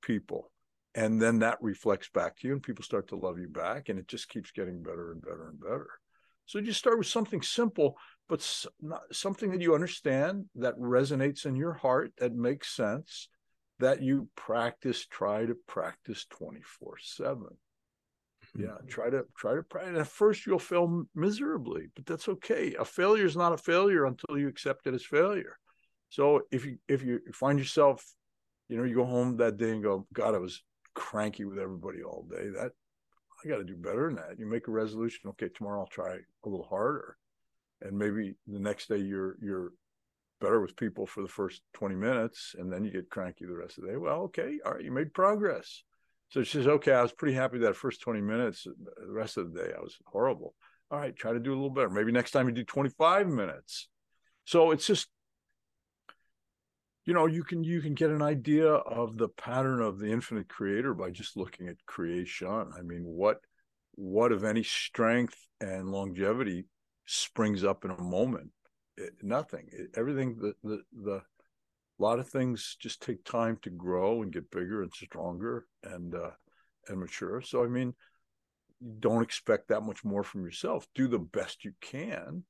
people 0.02 0.50
and 0.94 1.20
then 1.20 1.38
that 1.40 1.58
reflects 1.60 2.08
back 2.08 2.38
to 2.38 2.48
you 2.48 2.54
and 2.54 2.62
people 2.62 2.84
start 2.84 3.08
to 3.08 3.16
love 3.16 3.38
you 3.38 3.48
back 3.48 3.88
and 3.88 3.98
it 3.98 4.08
just 4.08 4.28
keeps 4.28 4.50
getting 4.50 4.82
better 4.82 5.12
and 5.12 5.22
better 5.22 5.48
and 5.48 5.60
better. 5.60 5.88
So 6.46 6.60
just 6.60 6.80
start 6.80 6.98
with 6.98 7.06
something 7.06 7.42
simple, 7.42 7.96
but 8.28 8.42
something 9.12 9.52
that 9.52 9.60
you 9.60 9.74
understand, 9.74 10.46
that 10.56 10.76
resonates 10.78 11.46
in 11.46 11.54
your 11.54 11.74
heart, 11.74 12.12
that 12.18 12.34
makes 12.34 12.74
sense, 12.74 13.28
that 13.80 14.02
you 14.02 14.28
practice, 14.36 15.06
try 15.06 15.46
to 15.46 15.56
practice 15.66 16.26
24 16.30 16.98
7. 17.00 17.42
Yeah, 18.56 18.66
mm-hmm. 18.66 18.86
try 18.88 19.10
to 19.10 19.24
try 19.36 19.54
to 19.54 19.62
practice. 19.62 19.98
At 19.98 20.06
first, 20.08 20.46
you'll 20.46 20.58
fail 20.58 21.04
miserably, 21.14 21.88
but 21.94 22.06
that's 22.06 22.28
okay. 22.28 22.74
A 22.78 22.84
failure 22.84 23.24
is 23.24 23.36
not 23.36 23.52
a 23.52 23.58
failure 23.58 24.06
until 24.06 24.38
you 24.38 24.48
accept 24.48 24.86
it 24.86 24.94
as 24.94 25.04
failure. 25.04 25.56
So 26.08 26.42
if 26.50 26.64
you 26.64 26.78
if 26.88 27.04
you 27.04 27.20
find 27.32 27.58
yourself, 27.58 28.04
you 28.68 28.76
know, 28.76 28.84
you 28.84 28.96
go 28.96 29.04
home 29.04 29.36
that 29.36 29.56
day 29.56 29.70
and 29.70 29.82
go, 29.82 30.06
God, 30.12 30.34
I 30.34 30.38
was 30.38 30.62
cranky 30.94 31.44
with 31.44 31.58
everybody 31.58 32.02
all 32.02 32.26
day. 32.28 32.48
That 32.56 32.72
I 33.44 33.48
got 33.48 33.58
to 33.58 33.64
do 33.64 33.76
better 33.76 34.06
than 34.06 34.16
that. 34.16 34.38
You 34.38 34.46
make 34.46 34.66
a 34.66 34.72
resolution. 34.72 35.30
Okay, 35.30 35.48
tomorrow 35.54 35.80
I'll 35.80 35.86
try 35.86 36.16
a 36.16 36.48
little 36.48 36.66
harder, 36.68 37.16
and 37.80 37.96
maybe 37.96 38.34
the 38.48 38.58
next 38.58 38.88
day 38.88 38.98
you're 38.98 39.36
you're 39.40 39.72
better 40.40 40.60
with 40.60 40.76
people 40.76 41.06
for 41.06 41.22
the 41.22 41.28
first 41.28 41.62
20 41.74 41.94
minutes, 41.94 42.54
and 42.58 42.72
then 42.72 42.84
you 42.84 42.90
get 42.90 43.10
cranky 43.10 43.46
the 43.46 43.54
rest 43.54 43.78
of 43.78 43.84
the 43.84 43.90
day. 43.90 43.96
Well, 43.96 44.22
okay, 44.22 44.58
all 44.64 44.72
right, 44.72 44.84
you 44.84 44.92
made 44.92 45.14
progress. 45.14 45.82
So 46.30 46.42
she 46.42 46.58
says, 46.58 46.68
okay, 46.68 46.92
I 46.92 47.02
was 47.02 47.12
pretty 47.12 47.34
happy 47.34 47.58
that 47.58 47.76
first 47.76 48.00
20 48.00 48.20
minutes. 48.20 48.64
The 48.64 49.12
rest 49.12 49.36
of 49.36 49.52
the 49.52 49.62
day, 49.62 49.70
I 49.76 49.80
was 49.80 49.96
horrible. 50.06 50.54
All 50.90 50.98
right, 50.98 51.14
try 51.14 51.32
to 51.32 51.40
do 51.40 51.52
a 51.52 51.54
little 51.54 51.70
better. 51.70 51.90
Maybe 51.90 52.12
next 52.12 52.30
time 52.30 52.48
you 52.48 52.54
do 52.54 52.64
25 52.64 53.28
minutes. 53.28 53.88
So 54.44 54.70
it's 54.70 54.86
just, 54.86 55.08
you 57.04 57.14
know, 57.14 57.26
you 57.26 57.42
can 57.42 57.64
you 57.64 57.80
can 57.80 57.94
get 57.94 58.10
an 58.10 58.22
idea 58.22 58.68
of 58.68 59.16
the 59.16 59.28
pattern 59.28 59.80
of 59.80 59.98
the 59.98 60.10
infinite 60.10 60.48
creator 60.48 60.94
by 60.94 61.10
just 61.10 61.36
looking 61.36 61.68
at 61.68 61.84
creation. 61.86 62.70
I 62.76 62.82
mean, 62.82 63.02
what 63.04 63.40
what 63.94 64.32
of 64.32 64.44
any 64.44 64.62
strength 64.62 65.36
and 65.60 65.90
longevity 65.90 66.66
springs 67.06 67.64
up 67.64 67.84
in 67.84 67.90
a 67.90 68.02
moment? 68.02 68.50
It, 69.00 69.14
nothing. 69.22 69.68
It, 69.72 69.90
everything 69.96 70.36
the 70.36 70.54
the 70.62 70.82
the 70.92 71.14
a 71.16 72.02
lot 72.02 72.18
of 72.18 72.28
things 72.28 72.76
just 72.80 73.02
take 73.02 73.24
time 73.24 73.58
to 73.62 73.70
grow 73.70 74.22
and 74.22 74.32
get 74.32 74.50
bigger 74.50 74.82
and 74.82 74.92
stronger 74.92 75.66
and 75.82 76.14
uh, 76.14 76.30
and 76.88 77.00
mature. 77.00 77.40
So 77.40 77.64
I 77.64 77.68
mean, 77.68 77.94
don't 79.00 79.22
expect 79.22 79.68
that 79.68 79.82
much 79.82 80.04
more 80.04 80.22
from 80.22 80.44
yourself. 80.44 80.86
Do 80.94 81.08
the 81.08 81.18
best 81.18 81.64
you 81.64 81.72
can, 81.80 82.44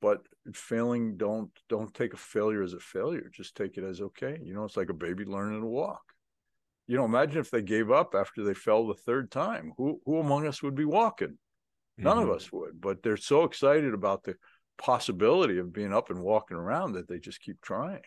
but 0.00 0.22
failing 0.52 1.16
don't 1.16 1.50
don't 1.68 1.94
take 1.94 2.14
a 2.14 2.18
failure 2.18 2.62
as 2.62 2.72
a 2.72 2.80
failure. 2.80 3.30
Just 3.32 3.56
take 3.56 3.76
it 3.76 3.84
as 3.84 4.00
okay. 4.00 4.38
You 4.42 4.54
know, 4.54 4.64
it's 4.64 4.76
like 4.76 4.90
a 4.90 4.94
baby 4.94 5.24
learning 5.24 5.60
to 5.60 5.66
walk. 5.66 6.02
You 6.88 6.96
know, 6.96 7.04
imagine 7.04 7.38
if 7.38 7.50
they 7.50 7.62
gave 7.62 7.90
up 7.90 8.14
after 8.14 8.44
they 8.44 8.54
fell 8.54 8.86
the 8.86 8.94
third 8.94 9.30
time. 9.30 9.72
Who 9.76 10.00
who 10.04 10.18
among 10.18 10.46
us 10.46 10.62
would 10.62 10.76
be 10.76 10.84
walking? 10.84 11.38
None 11.98 12.18
mm-hmm. 12.18 12.28
of 12.28 12.36
us 12.36 12.52
would. 12.52 12.80
But 12.80 13.02
they're 13.02 13.16
so 13.16 13.44
excited 13.44 13.94
about 13.94 14.22
the 14.24 14.34
possibility 14.78 15.58
of 15.58 15.72
being 15.72 15.92
up 15.92 16.10
and 16.10 16.22
walking 16.22 16.56
around 16.56 16.92
that 16.92 17.08
they 17.08 17.18
just 17.18 17.40
keep 17.40 17.60
trying. 17.60 18.02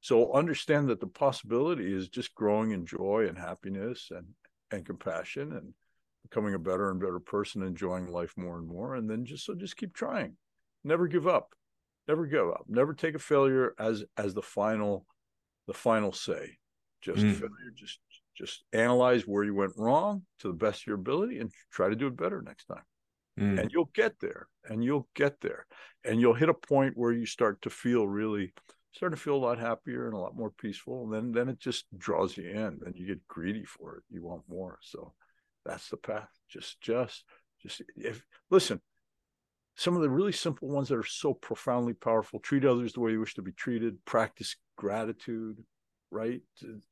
So 0.00 0.32
understand 0.32 0.88
that 0.88 1.00
the 1.00 1.06
possibility 1.06 1.92
is 1.92 2.08
just 2.08 2.34
growing 2.34 2.70
in 2.70 2.86
joy 2.86 3.26
and 3.28 3.38
happiness 3.38 4.08
and 4.10 4.26
and 4.70 4.84
compassion 4.84 5.52
and 5.52 5.72
becoming 6.22 6.54
a 6.54 6.58
better 6.58 6.90
and 6.90 7.00
better 7.00 7.20
person, 7.20 7.62
enjoying 7.62 8.06
life 8.06 8.34
more 8.36 8.58
and 8.58 8.68
more. 8.68 8.94
And 8.94 9.08
then 9.08 9.24
just 9.24 9.44
so 9.44 9.54
just 9.54 9.76
keep 9.76 9.94
trying. 9.94 10.36
Never 10.84 11.08
give 11.08 11.26
up. 11.26 11.54
Never 12.06 12.26
give 12.26 12.48
up. 12.48 12.64
Never 12.68 12.94
take 12.94 13.14
a 13.14 13.18
failure 13.18 13.74
as 13.78 14.04
as 14.16 14.34
the 14.34 14.42
final 14.42 15.06
the 15.66 15.74
final 15.74 16.12
say. 16.12 16.58
Just 17.00 17.18
mm. 17.18 17.34
failure. 17.34 17.72
Just 17.74 17.98
just 18.36 18.64
analyze 18.72 19.26
where 19.26 19.44
you 19.44 19.54
went 19.54 19.72
wrong 19.76 20.22
to 20.40 20.48
the 20.48 20.54
best 20.54 20.82
of 20.82 20.86
your 20.86 20.96
ability 20.96 21.38
and 21.40 21.50
try 21.72 21.88
to 21.88 21.96
do 21.96 22.06
it 22.06 22.16
better 22.16 22.40
next 22.40 22.66
time. 22.66 22.84
Mm. 23.38 23.60
And 23.60 23.70
you'll 23.72 23.90
get 23.94 24.18
there. 24.20 24.48
And 24.68 24.82
you'll 24.82 25.08
get 25.14 25.40
there. 25.40 25.66
And 26.04 26.20
you'll 26.20 26.34
hit 26.34 26.48
a 26.48 26.54
point 26.54 26.96
where 26.96 27.12
you 27.12 27.26
start 27.26 27.62
to 27.62 27.70
feel 27.70 28.06
really 28.06 28.52
start 28.92 29.12
to 29.12 29.18
feel 29.18 29.36
a 29.36 29.36
lot 29.36 29.58
happier 29.58 30.06
and 30.06 30.14
a 30.14 30.18
lot 30.18 30.36
more 30.36 30.50
peaceful. 30.50 31.04
And 31.04 31.12
then 31.12 31.32
then 31.32 31.48
it 31.48 31.60
just 31.60 31.86
draws 31.96 32.36
you 32.36 32.48
in 32.48 32.80
and 32.84 32.94
you 32.94 33.06
get 33.06 33.26
greedy 33.28 33.64
for 33.64 33.96
it. 33.96 34.02
You 34.10 34.22
want 34.24 34.42
more. 34.48 34.78
So 34.82 35.14
that's 35.64 35.88
the 35.88 35.96
path. 35.96 36.28
Just 36.48 36.80
just 36.80 37.24
just 37.62 37.82
if 37.96 38.24
listen, 38.50 38.80
some 39.76 39.96
of 39.96 40.02
the 40.02 40.10
really 40.10 40.32
simple 40.32 40.68
ones 40.68 40.88
that 40.88 40.98
are 40.98 41.04
so 41.04 41.34
profoundly 41.34 41.94
powerful, 41.94 42.40
treat 42.40 42.64
others 42.64 42.92
the 42.92 43.00
way 43.00 43.12
you 43.12 43.20
wish 43.20 43.34
to 43.34 43.42
be 43.42 43.52
treated, 43.52 44.04
practice 44.04 44.56
gratitude, 44.76 45.62
right? 46.10 46.40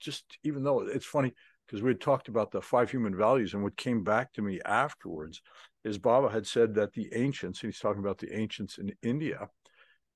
Just 0.01 0.25
even 0.45 0.63
though 0.63 0.81
it's 0.81 1.07
funny 1.07 1.35
because 1.67 1.83
we 1.83 1.91
had 1.91 2.01
talked 2.01 2.29
about 2.29 2.51
the 2.51 2.61
five 2.61 2.91
human 2.91 3.17
values, 3.17 3.55
and 3.55 3.63
what 3.63 3.77
came 3.77 4.05
back 4.05 4.33
to 4.33 4.43
me 4.43 4.61
afterwards 4.65 5.43
is 5.85 5.99
Baba 5.99 6.29
had 6.29 6.47
said 6.47 6.75
that 6.75 6.93
the 6.93 7.09
ancients, 7.13 7.63
and 7.63 7.73
he's 7.73 7.81
talking 7.81 8.03
about 8.03 8.19
the 8.19 8.37
ancients 8.37 8.79
in 8.79 8.93
India, 9.03 9.49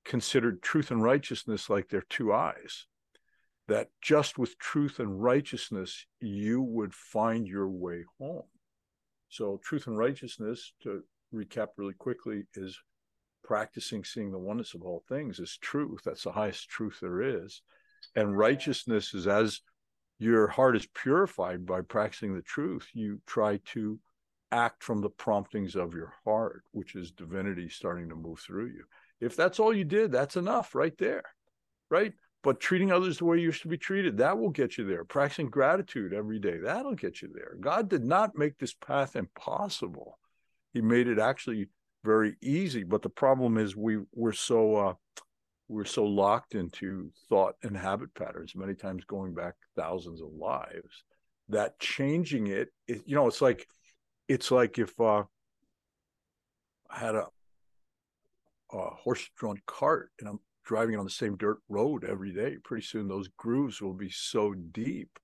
considered 0.05 0.61
truth 0.61 0.91
and 0.91 1.03
righteousness 1.03 1.69
like 1.69 1.89
their 1.89 2.03
two 2.09 2.33
eyes. 2.33 2.85
That 3.67 3.89
just 4.01 4.37
with 4.37 4.57
truth 4.57 4.99
and 4.99 5.21
righteousness, 5.21 6.05
you 6.19 6.61
would 6.61 6.93
find 6.93 7.47
your 7.47 7.69
way 7.69 8.03
home. 8.19 8.43
So, 9.29 9.61
truth 9.63 9.87
and 9.87 9.97
righteousness, 9.97 10.73
to 10.83 11.03
recap 11.33 11.67
really 11.77 11.93
quickly, 11.93 12.43
is 12.55 12.77
practicing 13.43 14.03
seeing 14.03 14.31
the 14.31 14.37
oneness 14.37 14.73
of 14.73 14.83
all 14.83 15.03
things 15.07 15.39
is 15.39 15.57
truth. 15.57 16.01
That's 16.03 16.23
the 16.23 16.31
highest 16.31 16.69
truth 16.69 16.97
there 17.01 17.21
is. 17.21 17.61
And 18.15 18.37
righteousness 18.37 19.13
is 19.13 19.27
as 19.27 19.61
your 20.21 20.47
heart 20.47 20.75
is 20.75 20.87
purified 20.87 21.65
by 21.65 21.81
practicing 21.81 22.35
the 22.35 22.41
truth, 22.41 22.87
you 22.93 23.19
try 23.25 23.59
to 23.73 23.99
act 24.51 24.83
from 24.83 25.01
the 25.01 25.09
promptings 25.09 25.75
of 25.75 25.93
your 25.93 26.13
heart, 26.25 26.63
which 26.71 26.95
is 26.95 27.11
divinity 27.11 27.69
starting 27.69 28.09
to 28.09 28.15
move 28.15 28.39
through 28.39 28.67
you. 28.67 28.83
If 29.19 29.35
that's 29.35 29.59
all 29.59 29.73
you 29.73 29.83
did, 29.83 30.11
that's 30.11 30.35
enough 30.35 30.75
right 30.75 30.97
there, 30.97 31.23
right? 31.89 32.13
But 32.43 32.59
treating 32.59 32.91
others 32.91 33.17
the 33.19 33.25
way 33.25 33.37
you 33.37 33.43
used 33.43 33.61
to 33.61 33.67
be 33.67 33.77
treated, 33.77 34.17
that 34.17 34.37
will 34.37 34.49
get 34.49 34.77
you 34.77 34.85
there. 34.85 35.05
Practicing 35.05 35.49
gratitude 35.49 36.13
every 36.13 36.39
day, 36.39 36.57
that'll 36.57 36.95
get 36.95 37.21
you 37.21 37.29
there. 37.33 37.55
God 37.59 37.89
did 37.89 38.03
not 38.03 38.37
make 38.37 38.57
this 38.57 38.73
path 38.73 39.15
impossible. 39.15 40.17
He 40.73 40.81
made 40.81 41.07
it 41.07 41.19
actually 41.19 41.69
very 42.03 42.35
easy. 42.41 42.83
But 42.83 43.01
the 43.01 43.09
problem 43.09 43.57
is 43.57 43.75
we 43.75 43.99
we're 44.13 44.31
so 44.31 44.75
uh, 44.75 44.93
we're 45.71 45.85
so 45.85 46.03
locked 46.03 46.53
into 46.53 47.09
thought 47.29 47.55
and 47.63 47.77
habit 47.77 48.13
patterns, 48.13 48.53
many 48.55 48.75
times 48.75 49.05
going 49.05 49.33
back 49.33 49.53
thousands 49.77 50.21
of 50.21 50.27
lives, 50.33 51.03
that 51.47 51.79
changing 51.79 52.47
it, 52.47 52.69
it 52.89 53.01
you 53.05 53.15
know, 53.15 53.27
it's 53.27 53.41
like 53.41 53.65
it's 54.27 54.51
like 54.51 54.77
if 54.77 54.99
uh, 54.99 55.23
I 56.89 56.99
had 56.99 57.15
a 57.15 57.25
a 58.73 58.89
horse-drawn 58.95 59.61
cart 59.65 60.11
and 60.19 60.27
I'm 60.27 60.39
driving 60.65 60.95
it 60.95 60.97
on 60.97 61.05
the 61.05 61.09
same 61.09 61.37
dirt 61.37 61.59
road 61.69 62.03
every 62.03 62.33
day, 62.33 62.57
pretty 62.63 62.85
soon 62.85 63.07
those 63.07 63.29
grooves 63.37 63.81
will 63.81 63.93
be 63.93 64.09
so 64.09 64.53
deep 64.53 65.19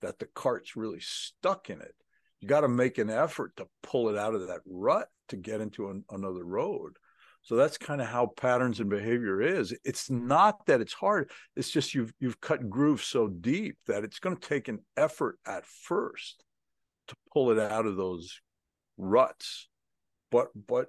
that 0.00 0.18
the 0.18 0.28
cart's 0.34 0.76
really 0.76 1.00
stuck 1.00 1.68
in 1.68 1.80
it. 1.80 1.94
You 2.40 2.48
got 2.48 2.62
to 2.62 2.68
make 2.68 2.96
an 2.96 3.10
effort 3.10 3.54
to 3.56 3.68
pull 3.82 4.08
it 4.08 4.16
out 4.16 4.34
of 4.34 4.46
that 4.48 4.60
rut 4.66 5.08
to 5.28 5.36
get 5.36 5.60
into 5.60 5.88
an, 5.88 6.04
another 6.10 6.44
road. 6.44 6.96
So 7.42 7.56
that's 7.56 7.78
kind 7.78 8.00
of 8.00 8.06
how 8.06 8.26
patterns 8.36 8.80
and 8.80 8.90
behavior 8.90 9.40
is. 9.40 9.74
It's 9.84 10.10
not 10.10 10.66
that 10.66 10.80
it's 10.80 10.92
hard. 10.92 11.30
It's 11.56 11.70
just 11.70 11.94
you've 11.94 12.12
you've 12.20 12.40
cut 12.40 12.68
grooves 12.68 13.04
so 13.04 13.28
deep 13.28 13.76
that 13.86 14.04
it's 14.04 14.18
going 14.18 14.36
to 14.36 14.48
take 14.48 14.68
an 14.68 14.80
effort 14.96 15.38
at 15.46 15.64
first 15.64 16.44
to 17.08 17.16
pull 17.32 17.50
it 17.50 17.58
out 17.58 17.86
of 17.86 17.96
those 17.96 18.40
ruts. 18.98 19.68
But 20.30 20.48
but 20.54 20.88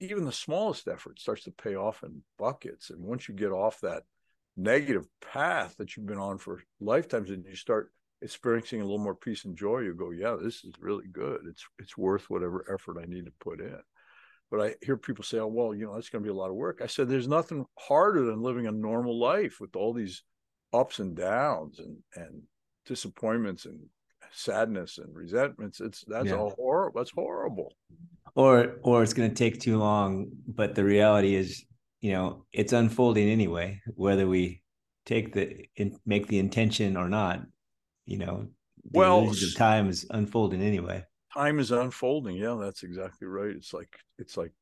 even 0.00 0.24
the 0.24 0.32
smallest 0.32 0.88
effort 0.88 1.20
starts 1.20 1.44
to 1.44 1.52
pay 1.52 1.76
off 1.76 2.02
in 2.02 2.22
buckets. 2.38 2.90
And 2.90 3.04
once 3.04 3.28
you 3.28 3.34
get 3.34 3.52
off 3.52 3.80
that 3.80 4.02
negative 4.56 5.06
path 5.20 5.76
that 5.76 5.96
you've 5.96 6.06
been 6.06 6.18
on 6.18 6.38
for 6.38 6.62
lifetimes 6.80 7.30
and 7.30 7.44
you 7.44 7.54
start 7.54 7.92
experiencing 8.22 8.80
a 8.80 8.84
little 8.84 8.98
more 8.98 9.14
peace 9.14 9.44
and 9.44 9.56
joy, 9.56 9.80
you 9.80 9.94
go, 9.94 10.10
yeah, 10.10 10.36
this 10.42 10.64
is 10.64 10.72
really 10.80 11.06
good. 11.12 11.42
It's 11.48 11.64
it's 11.78 11.96
worth 11.96 12.28
whatever 12.28 12.64
effort 12.72 12.98
I 13.00 13.06
need 13.06 13.26
to 13.26 13.32
put 13.40 13.60
in. 13.60 13.78
But 14.50 14.60
I 14.60 14.74
hear 14.82 14.96
people 14.96 15.22
say, 15.22 15.38
oh, 15.38 15.46
well, 15.46 15.74
you 15.74 15.86
know, 15.86 15.94
that's 15.94 16.08
going 16.08 16.24
to 16.24 16.26
be 16.26 16.34
a 16.34 16.38
lot 16.38 16.50
of 16.50 16.56
work. 16.56 16.80
I 16.82 16.86
said, 16.86 17.08
there's 17.08 17.28
nothing 17.28 17.64
harder 17.78 18.24
than 18.24 18.42
living 18.42 18.66
a 18.66 18.72
normal 18.72 19.18
life 19.18 19.58
with 19.60 19.76
all 19.76 19.92
these 19.92 20.22
ups 20.72 20.98
and 20.98 21.16
downs 21.16 21.78
and 21.78 21.96
and 22.16 22.42
disappointments 22.86 23.64
and 23.64 23.78
sadness 24.32 24.98
and 24.98 25.14
resentments. 25.14 25.80
It's 25.80 26.04
that's 26.06 26.28
yeah. 26.28 26.36
all 26.36 26.54
horrible. 26.56 27.00
That's 27.00 27.12
horrible 27.12 27.74
or 28.34 28.76
or 28.82 29.02
it's 29.02 29.12
going 29.12 29.28
to 29.28 29.34
take 29.34 29.60
too 29.60 29.78
long 29.78 30.28
but 30.46 30.74
the 30.74 30.84
reality 30.84 31.34
is 31.34 31.64
you 32.00 32.12
know 32.12 32.44
it's 32.52 32.72
unfolding 32.72 33.28
anyway 33.28 33.80
whether 33.94 34.26
we 34.26 34.62
take 35.06 35.32
the 35.32 35.66
in, 35.76 35.96
make 36.06 36.26
the 36.28 36.38
intention 36.38 36.96
or 36.96 37.08
not 37.08 37.40
you 38.06 38.18
know 38.18 38.46
the 38.90 38.98
well 38.98 39.32
time 39.56 39.88
is 39.88 40.06
unfolding 40.10 40.62
anyway 40.62 41.04
time 41.32 41.58
is 41.58 41.70
unfolding. 41.70 42.36
Yeah 42.36 42.56
that's 42.60 42.82
exactly 42.82 43.26
right. 43.26 43.54
It's 43.54 43.72
like 43.72 43.98
it's 44.18 44.36
like 44.36 44.52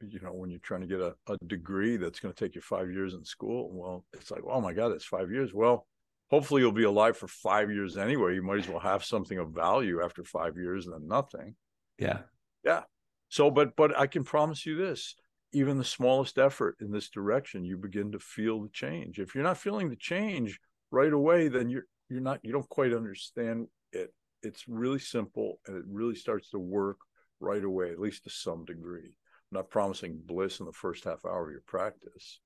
you 0.00 0.20
know 0.20 0.32
when 0.32 0.50
you're 0.50 0.60
trying 0.60 0.82
to 0.82 0.86
get 0.86 1.00
a, 1.00 1.14
a 1.28 1.36
degree 1.46 1.96
that's 1.96 2.20
going 2.20 2.32
to 2.32 2.44
take 2.44 2.54
you 2.54 2.60
five 2.60 2.88
years 2.88 3.14
in 3.14 3.24
school 3.24 3.68
well 3.72 4.04
it's 4.12 4.30
like 4.30 4.42
oh 4.48 4.60
my 4.60 4.72
god 4.72 4.92
it's 4.92 5.04
five 5.04 5.30
years. 5.30 5.52
Well 5.52 5.86
hopefully 6.30 6.62
you'll 6.62 6.72
be 6.72 6.84
alive 6.84 7.16
for 7.16 7.28
five 7.28 7.70
years 7.70 7.96
anyway. 7.96 8.34
You 8.34 8.42
might 8.42 8.60
as 8.60 8.68
well 8.68 8.80
have 8.80 9.04
something 9.04 9.38
of 9.38 9.50
value 9.50 10.02
after 10.02 10.24
five 10.24 10.56
years 10.56 10.86
than 10.86 11.08
nothing. 11.08 11.56
Yeah. 11.98 12.20
Yeah. 12.64 12.82
So, 13.28 13.50
but 13.50 13.76
but 13.76 13.98
I 13.98 14.06
can 14.06 14.24
promise 14.24 14.64
you 14.64 14.76
this: 14.76 15.14
even 15.52 15.78
the 15.78 15.84
smallest 15.84 16.38
effort 16.38 16.76
in 16.80 16.90
this 16.90 17.08
direction, 17.08 17.64
you 17.64 17.76
begin 17.76 18.12
to 18.12 18.18
feel 18.18 18.62
the 18.62 18.68
change. 18.68 19.18
If 19.18 19.34
you're 19.34 19.44
not 19.44 19.58
feeling 19.58 19.88
the 19.88 19.96
change 19.96 20.58
right 20.90 21.12
away, 21.12 21.48
then 21.48 21.68
you're 21.68 21.84
you're 22.08 22.20
not 22.20 22.40
you 22.42 22.52
don't 22.52 22.68
quite 22.68 22.92
understand 22.92 23.68
it. 23.92 24.12
It's 24.42 24.68
really 24.68 24.98
simple, 24.98 25.60
and 25.66 25.76
it 25.76 25.84
really 25.88 26.14
starts 26.14 26.50
to 26.50 26.58
work 26.58 26.98
right 27.40 27.64
away, 27.64 27.90
at 27.90 28.00
least 28.00 28.24
to 28.24 28.30
some 28.30 28.64
degree. 28.64 29.14
I'm 29.50 29.56
not 29.56 29.70
promising 29.70 30.20
bliss 30.24 30.60
in 30.60 30.66
the 30.66 30.72
first 30.72 31.04
half 31.04 31.24
hour 31.24 31.46
of 31.46 31.52
your 31.52 31.62
practice, 31.66 32.40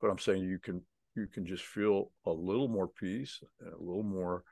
but 0.00 0.08
I'm 0.08 0.18
saying 0.18 0.42
you 0.42 0.58
can 0.58 0.82
you 1.14 1.26
can 1.26 1.46
just 1.46 1.64
feel 1.64 2.12
a 2.26 2.30
little 2.30 2.68
more 2.68 2.86
peace 2.86 3.40
and 3.60 3.72
a 3.72 3.78
little 3.78 4.04
more 4.04 4.44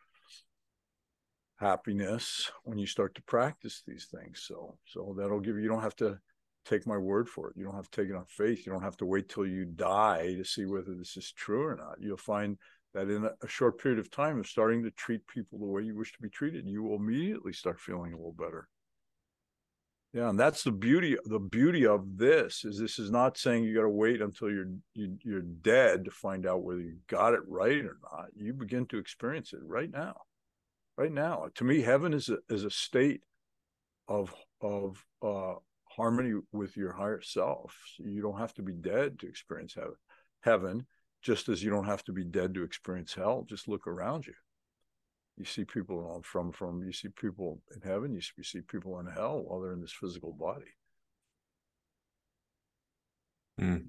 happiness 1.57 2.51
when 2.65 2.79
you 2.79 2.87
start 2.87 3.15
to 3.15 3.23
practice 3.23 3.83
these 3.87 4.07
things. 4.07 4.45
So 4.47 4.79
so 4.87 5.15
that'll 5.19 5.41
give 5.41 5.57
you 5.57 5.63
you 5.63 5.69
don't 5.69 5.83
have 5.83 5.97
to 5.97 6.19
take 6.65 6.87
my 6.87 6.99
word 6.99 7.29
for 7.29 7.51
it. 7.51 7.57
You 7.57 7.65
don't 7.65 7.77
have 7.77 7.91
to 7.91 8.03
take 8.03 8.11
it 8.11 8.17
on 8.17 8.27
faith. 8.27 8.67
You 8.67 8.73
don't 8.73 8.83
have 8.83 8.97
to 8.99 9.07
wait 9.07 9.29
till 9.29 9.47
you 9.47 9.65
die 9.65 10.35
to 10.35 10.45
see 10.45 10.67
whether 10.67 10.95
this 10.95 11.17
is 11.17 11.33
true 11.33 11.65
or 11.65 11.77
not. 11.77 11.97
You'll 12.01 12.17
find 12.17 12.59
that 12.97 13.11
in 13.11 13.25
a, 13.25 13.49
short 13.49 13.79
period 13.79 13.99
of 13.99 14.11
time 14.11 14.41
of 14.41 14.47
starting 14.47 14.83
to 14.83 14.91
treat 14.91 15.27
people 15.27 15.59
the 15.59 15.67
way 15.67 15.83
you 15.83 15.95
wish 15.95 16.13
to 16.13 16.23
be 16.23 16.31
treated, 16.31 16.67
you 16.67 16.83
will 16.83 16.97
immediately 16.97 17.53
start 17.53 17.79
feeling 17.79 18.15
a 18.15 18.17
little 18.17 18.33
better. 18.33 18.69
Yeah, 20.15 20.31
and 20.31 20.41
that's 20.41 20.65
the 20.65 20.73
beauty. 20.73 21.19
The 21.27 21.39
beauty 21.39 21.85
of 21.85 22.17
this 22.17 22.65
is 22.65 22.79
this 22.79 22.99
is 22.99 23.11
not 23.11 23.37
saying 23.37 23.65
you 23.65 23.75
got 23.75 23.83
to 23.83 23.91
wait 23.91 24.23
until 24.23 24.51
you're 24.51 24.71
you, 24.95 25.19
you're 25.23 25.43
dead 25.43 26.07
to 26.07 26.11
find 26.11 26.47
out 26.47 26.63
whether 26.63 26.81
you 26.81 26.97
got 27.07 27.35
it 27.35 27.41
right 27.47 27.85
or 27.85 27.99
not. 28.11 28.29
You 28.35 28.55
begin 28.55 28.87
to 28.87 28.99
experience 28.99 29.53
it 29.53 29.61
right 29.63 29.91
now, 29.91 30.15
right 30.97 31.13
now. 31.13 31.49
To 31.57 31.65
me, 31.65 31.83
heaven 31.83 32.15
is 32.15 32.31
a 32.31 32.39
is 32.49 32.65
a 32.65 32.71
state 32.71 33.21
of 34.09 34.33
of 34.63 35.05
uh, 35.23 35.55
harmony 35.85 36.41
with 36.51 36.79
your 36.79 36.93
higher 36.93 37.21
self. 37.21 37.77
You 37.99 38.23
don't 38.23 38.39
have 38.39 38.55
to 38.55 38.63
be 38.63 38.73
dead 38.73 39.19
to 39.19 39.29
experience 39.29 39.75
heaven. 39.75 39.97
Heaven, 40.41 40.87
just 41.27 41.49
as 41.49 41.61
you 41.61 41.71
don't 41.71 41.87
have 41.87 42.05
to 42.05 42.13
be 42.13 42.23
dead 42.23 42.55
to 42.55 42.63
experience 42.63 43.13
hell. 43.13 43.45
Just 43.49 43.67
look 43.67 43.89
around 43.89 44.29
you. 44.29 44.35
You 45.37 45.45
see 45.45 45.65
people 45.65 46.23
from 46.25 46.53
from 46.53 46.85
you 46.85 46.93
see 46.93 47.09
people 47.09 47.61
in 47.75 47.81
heaven. 47.83 48.15
You 48.15 48.45
see 48.45 48.61
people 48.61 48.99
in 49.01 49.07
hell 49.07 49.43
while 49.45 49.61
they're 49.61 49.73
in 49.73 49.83
this 49.83 49.93
physical 49.93 50.33
body. 50.33 50.71
Mm. 53.61 53.87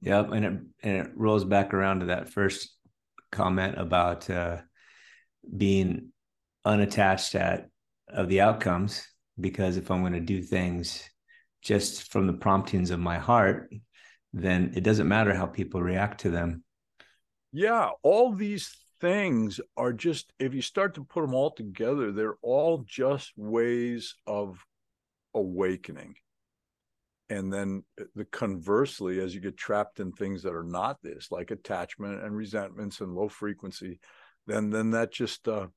Yep, 0.00 0.32
and 0.32 0.44
it 0.44 0.52
and 0.82 0.96
it 1.06 1.10
rolls 1.14 1.44
back 1.44 1.74
around 1.74 2.00
to 2.00 2.06
that 2.06 2.30
first 2.30 2.74
comment 3.30 3.78
about 3.78 4.28
uh, 4.30 4.62
being 5.54 6.08
unattached 6.64 7.34
at 7.34 7.68
of 8.08 8.28
the 8.28 8.40
outcomes 8.40 9.06
because 9.38 9.76
if 9.76 9.90
I'm 9.90 10.00
going 10.00 10.14
to 10.14 10.20
do 10.20 10.42
things 10.42 11.08
just 11.62 12.10
from 12.10 12.26
the 12.26 12.32
promptings 12.32 12.90
of 12.90 12.98
my 12.98 13.18
heart, 13.18 13.70
then 14.32 14.72
it 14.74 14.82
doesn't 14.82 15.08
matter 15.08 15.34
how 15.34 15.46
people 15.46 15.82
react 15.82 16.20
to 16.20 16.30
them. 16.30 16.64
Yeah, 17.52 17.90
all 18.02 18.32
these 18.32 18.76
things 19.00 19.60
are 19.76 19.92
just, 19.92 20.32
if 20.38 20.54
you 20.54 20.62
start 20.62 20.94
to 20.94 21.04
put 21.04 21.22
them 21.22 21.34
all 21.34 21.50
together, 21.50 22.12
they're 22.12 22.38
all 22.42 22.84
just 22.86 23.32
ways 23.36 24.14
of 24.26 24.64
awakening. 25.34 26.14
And 27.28 27.52
then 27.52 27.84
uh, 28.00 28.04
the 28.14 28.24
conversely, 28.26 29.20
as 29.20 29.34
you 29.34 29.40
get 29.40 29.56
trapped 29.56 30.00
in 30.00 30.12
things 30.12 30.42
that 30.42 30.54
are 30.54 30.64
not 30.64 31.02
this, 31.02 31.28
like 31.30 31.50
attachment 31.50 32.22
and 32.22 32.36
resentments 32.36 33.00
and 33.00 33.14
low 33.14 33.28
frequency, 33.28 34.00
then 34.46 34.70
then 34.70 34.90
that 34.90 35.12
just 35.12 35.48
uh, 35.48 35.68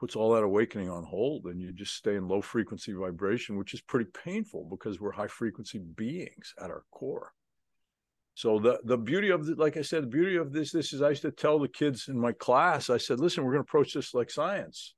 puts 0.00 0.16
all 0.16 0.32
that 0.32 0.42
awakening 0.42 0.88
on 0.88 1.04
hold 1.04 1.44
and 1.44 1.60
you 1.60 1.72
just 1.72 1.94
stay 1.94 2.16
in 2.16 2.26
low 2.26 2.40
frequency 2.40 2.92
vibration 2.92 3.56
which 3.56 3.74
is 3.74 3.82
pretty 3.82 4.08
painful 4.24 4.66
because 4.70 4.98
we're 4.98 5.12
high 5.12 5.26
frequency 5.26 5.78
beings 5.78 6.54
at 6.58 6.70
our 6.70 6.84
core 6.90 7.32
so 8.40 8.58
the 8.58 8.80
the 8.84 8.96
beauty 8.96 9.28
of 9.28 9.44
the, 9.44 9.54
like 9.56 9.76
i 9.76 9.82
said 9.82 10.02
the 10.02 10.06
beauty 10.06 10.36
of 10.36 10.50
this 10.50 10.72
this 10.72 10.94
is 10.94 11.02
i 11.02 11.10
used 11.10 11.20
to 11.20 11.30
tell 11.30 11.58
the 11.58 11.68
kids 11.68 12.08
in 12.08 12.18
my 12.18 12.32
class 12.32 12.88
i 12.88 12.96
said 12.96 13.20
listen 13.20 13.44
we're 13.44 13.52
going 13.52 13.62
to 13.62 13.68
approach 13.68 13.92
this 13.92 14.14
like 14.14 14.30
science. 14.30 14.94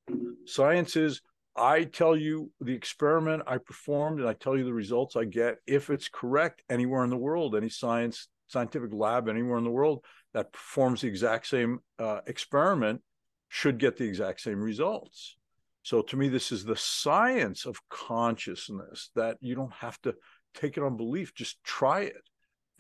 Science 0.47 0.95
is 0.95 1.21
i 1.57 1.83
tell 1.83 2.17
you 2.17 2.53
the 2.61 2.73
experiment 2.73 3.43
i 3.49 3.59
performed 3.59 4.21
and 4.21 4.29
i 4.29 4.33
tell 4.33 4.57
you 4.57 4.65
the 4.65 4.73
results 4.73 5.17
i 5.17 5.25
get. 5.25 5.57
If 5.67 5.91
it's 5.91 6.09
correct 6.09 6.63
anywhere 6.71 7.03
in 7.03 7.11
the 7.11 7.17
world 7.17 7.57
any 7.57 7.69
science 7.69 8.29
scientific 8.47 8.93
lab 8.93 9.29
anywhere 9.29 9.59
in 9.59 9.65
the 9.65 9.71
world 9.71 10.05
that 10.35 10.53
performs 10.53 11.01
the 11.01 11.09
exact 11.09 11.49
same 11.49 11.81
uh, 11.99 12.21
experiment 12.29 13.03
should 13.49 13.79
get 13.79 13.97
the 13.97 14.05
exact 14.05 14.41
same 14.41 14.61
results. 14.61 15.37
So 15.83 16.01
to 16.03 16.17
me, 16.17 16.29
this 16.29 16.53
is 16.53 16.65
the 16.65 16.77
science 16.77 17.67
of 17.67 17.77
consciousness 17.91 19.11
that 19.17 19.37
you 19.41 19.57
don't 19.57 19.75
have 19.75 20.01
to 20.03 20.15
take 20.55 20.77
it 20.77 20.83
on 20.83 20.97
belief, 20.97 21.35
just 21.35 21.63
try 21.65 22.03
it 22.03 22.23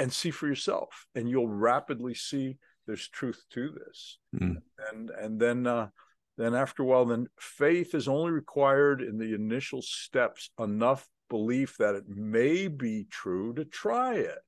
and 0.03 0.13
see 0.13 0.31
for 0.31 0.49
yourself. 0.49 1.07
And 1.15 1.29
you'll 1.29 1.49
rapidly 1.49 2.15
see 2.15 2.59
there's 2.87 3.09
truth 3.09 3.45
to 3.51 3.71
this. 3.71 4.19
Mm. 4.35 4.57
And 4.91 5.11
and 5.11 5.41
then 5.41 5.67
uh, 5.67 5.89
then 6.37 6.55
after 6.55 6.83
a 6.83 6.87
while, 6.87 7.05
then 7.05 7.29
faith 7.39 7.95
is 7.95 8.09
only 8.09 8.33
required 8.33 9.01
in 9.01 9.17
the 9.17 9.35
initial 9.35 9.81
steps, 9.81 10.51
enough 10.59 11.09
belief 11.31 11.77
that 11.79 11.95
it 11.95 12.09
may 12.09 12.67
be 12.67 13.07
true 13.11 13.55
to 13.55 13.65
try 13.65 14.17
it. 14.17 14.39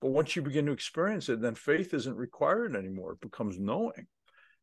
But 0.00 0.10
once 0.10 0.36
you 0.36 0.42
begin 0.42 0.66
to 0.66 0.72
experience 0.72 1.28
it, 1.28 1.40
then 1.40 1.54
faith 1.54 1.94
isn't 1.94 2.16
required 2.16 2.76
anymore. 2.76 3.12
It 3.12 3.20
becomes 3.20 3.58
knowing. 3.58 4.06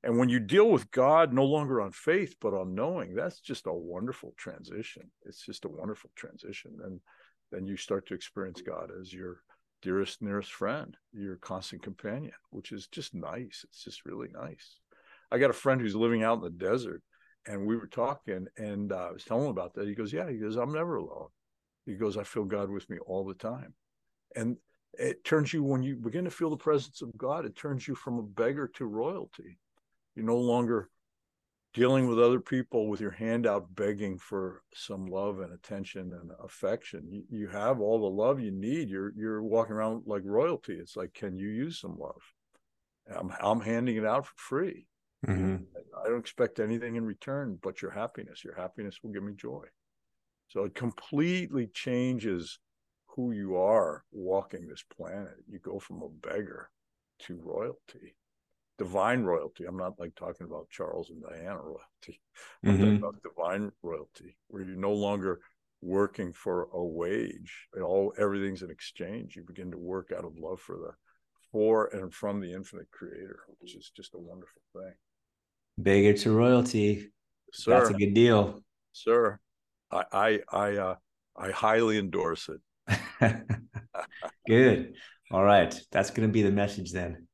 And 0.04 0.18
when 0.18 0.30
you 0.30 0.40
deal 0.40 0.70
with 0.70 0.92
God 0.92 1.34
no 1.34 1.44
longer 1.44 1.82
on 1.82 1.92
faith, 1.92 2.36
but 2.40 2.54
on 2.54 2.74
knowing, 2.76 3.14
that's 3.14 3.42
just 3.42 3.68
a 3.68 3.74
wonderful 3.74 4.34
transition. 4.38 5.12
It's 5.26 5.46
just 5.46 5.66
a 5.66 5.70
wonderful 5.70 6.12
transition. 6.16 6.78
And 6.84 7.02
then 7.52 7.68
you 7.68 7.76
start 7.76 8.08
to 8.08 8.14
experience 8.14 8.62
God 8.62 8.92
as 9.00 9.12
your 9.12 9.42
dearest, 9.82 10.22
nearest 10.22 10.52
friend, 10.52 10.96
your 11.14 11.38
constant 11.38 11.82
companion, 11.82 12.34
which 12.50 12.72
is 12.72 12.88
just 12.88 13.14
nice. 13.14 13.66
It's 13.68 13.84
just 13.84 14.06
really 14.06 14.30
nice. 14.34 14.80
I 15.32 15.38
got 15.38 15.50
a 15.50 15.54
friend 15.54 15.80
who's 15.80 15.96
living 15.96 16.24
out 16.24 16.38
in 16.38 16.44
the 16.44 16.50
desert, 16.50 17.02
and 17.48 17.66
we 17.66 17.78
were 17.78 17.88
talking, 17.88 18.48
and 18.58 18.92
uh, 18.92 19.08
I 19.10 19.12
was 19.12 19.24
telling 19.24 19.46
him 19.46 19.52
about 19.52 19.74
that. 19.76 19.88
He 19.88 19.96
goes, 19.96 20.12
Yeah, 20.12 20.30
he 20.30 20.38
goes, 20.38 20.56
I'm 20.56 20.74
never 20.74 20.98
alone. 20.98 21.30
He 21.86 21.96
goes, 21.96 22.18
I 22.18 22.24
feel 22.24 22.46
God 22.46 22.70
with 22.70 22.90
me 22.90 22.98
all 23.06 23.26
the 23.26 23.34
time. 23.34 23.74
And 24.36 24.58
it 24.94 25.24
turns 25.24 25.54
you, 25.54 25.64
when 25.64 25.82
you 25.84 25.96
begin 25.96 26.26
to 26.26 26.32
feel 26.32 26.50
the 26.50 26.58
presence 26.58 27.02
of 27.02 27.18
God, 27.18 27.46
it 27.46 27.56
turns 27.56 27.88
you 27.88 27.96
from 27.96 28.20
a 28.20 28.24
beggar 28.24 28.68
to 28.76 28.86
royalty 28.86 29.58
you're 30.20 30.26
no 30.26 30.38
longer 30.38 30.90
dealing 31.80 32.08
with 32.08 32.20
other 32.20 32.42
people 32.42 32.90
with 32.90 33.00
your 33.00 33.12
hand 33.12 33.48
out 33.48 33.74
begging 33.74 34.18
for 34.18 34.64
some 34.74 35.06
love 35.06 35.40
and 35.40 35.54
attention 35.54 36.12
and 36.12 36.30
affection. 36.44 37.08
You, 37.10 37.24
you 37.30 37.48
have 37.48 37.80
all 37.80 38.02
the 38.02 38.22
love 38.24 38.42
you 38.42 38.52
need. 38.52 38.90
You're 38.90 39.14
you're 39.16 39.42
walking 39.42 39.76
around 39.76 40.04
like 40.06 40.24
royalty. 40.26 40.74
It's 40.74 40.98
like, 40.98 41.14
can 41.14 41.38
you 41.38 41.48
use 41.48 41.80
some 41.80 41.98
love? 41.98 42.22
I'm 43.16 43.32
I'm 43.42 43.62
handing 43.62 43.96
it 43.96 44.06
out 44.06 44.28
for 44.28 44.34
free. 44.36 44.88
Mm-hmm. 45.26 45.64
I 46.04 46.10
don't 46.10 46.20
expect 46.20 46.60
anything 46.60 46.98
in 46.98 47.06
return 47.06 47.58
but 47.62 47.82
your 47.82 47.92
happiness. 47.92 48.44
Your 48.44 48.56
happiness 48.56 49.00
will 49.02 49.12
give 49.12 49.24
me 49.24 49.34
joy. 49.38 49.64
So 50.50 50.66
it 50.66 50.76
completely 50.76 51.68
changes 51.68 52.60
who 53.16 53.32
you 53.32 53.56
are 53.56 54.04
walking 54.12 54.68
this 54.68 54.84
planet. 54.98 55.38
You 55.48 55.60
go 55.60 55.80
from 55.80 56.02
a 56.02 56.10
beggar 56.10 56.72
to 57.20 57.40
royalty 57.42 58.16
divine 58.80 59.22
royalty. 59.24 59.66
I'm 59.66 59.78
not 59.78 60.00
like 60.00 60.16
talking 60.16 60.48
about 60.48 60.70
Charles 60.72 61.12
and 61.12 61.22
Diana 61.22 61.60
royalty. 61.62 62.20
I'm 62.66 62.72
mm-hmm. 62.72 62.82
talking 62.82 62.98
about 62.98 63.24
divine 63.24 63.72
royalty, 63.84 64.38
where 64.48 64.64
you're 64.64 64.76
no 64.76 64.94
longer 64.94 65.42
working 65.82 66.34
for 66.34 66.64
a 66.74 66.84
wage. 66.84 67.68
It 67.76 67.82
all 67.82 68.14
everything's 68.18 68.64
an 68.64 68.72
exchange. 68.72 69.36
You 69.36 69.44
begin 69.44 69.70
to 69.72 69.78
work 69.78 70.12
out 70.18 70.26
of 70.26 70.38
love 70.38 70.60
for 70.60 70.78
the 70.78 70.92
for 71.52 71.88
and 71.94 72.14
from 72.14 72.40
the 72.40 72.54
infinite 72.54 72.90
creator, 72.92 73.42
which 73.60 73.76
is 73.76 73.92
just 73.96 74.16
a 74.16 74.20
wonderful 74.20 74.62
thing. 74.74 74.94
Beggar 75.78 76.18
to 76.20 76.32
royalty. 76.32 77.12
Sir, 77.54 77.72
That's 77.72 77.90
a 77.90 77.94
good 77.94 78.14
deal. 78.14 78.62
Sir. 78.94 79.40
I 79.92 80.04
I 80.12 80.40
I 80.52 80.78
uh 80.78 80.96
I 81.36 81.52
highly 81.52 81.98
endorse 81.98 82.50
it. 82.50 82.62
good. 84.48 84.94
All 85.32 85.44
right. 85.44 85.80
That's 85.92 86.12
gonna 86.12 86.28
be 86.28 86.42
the 86.42 86.52
message 86.52 86.92
then. 86.92 87.28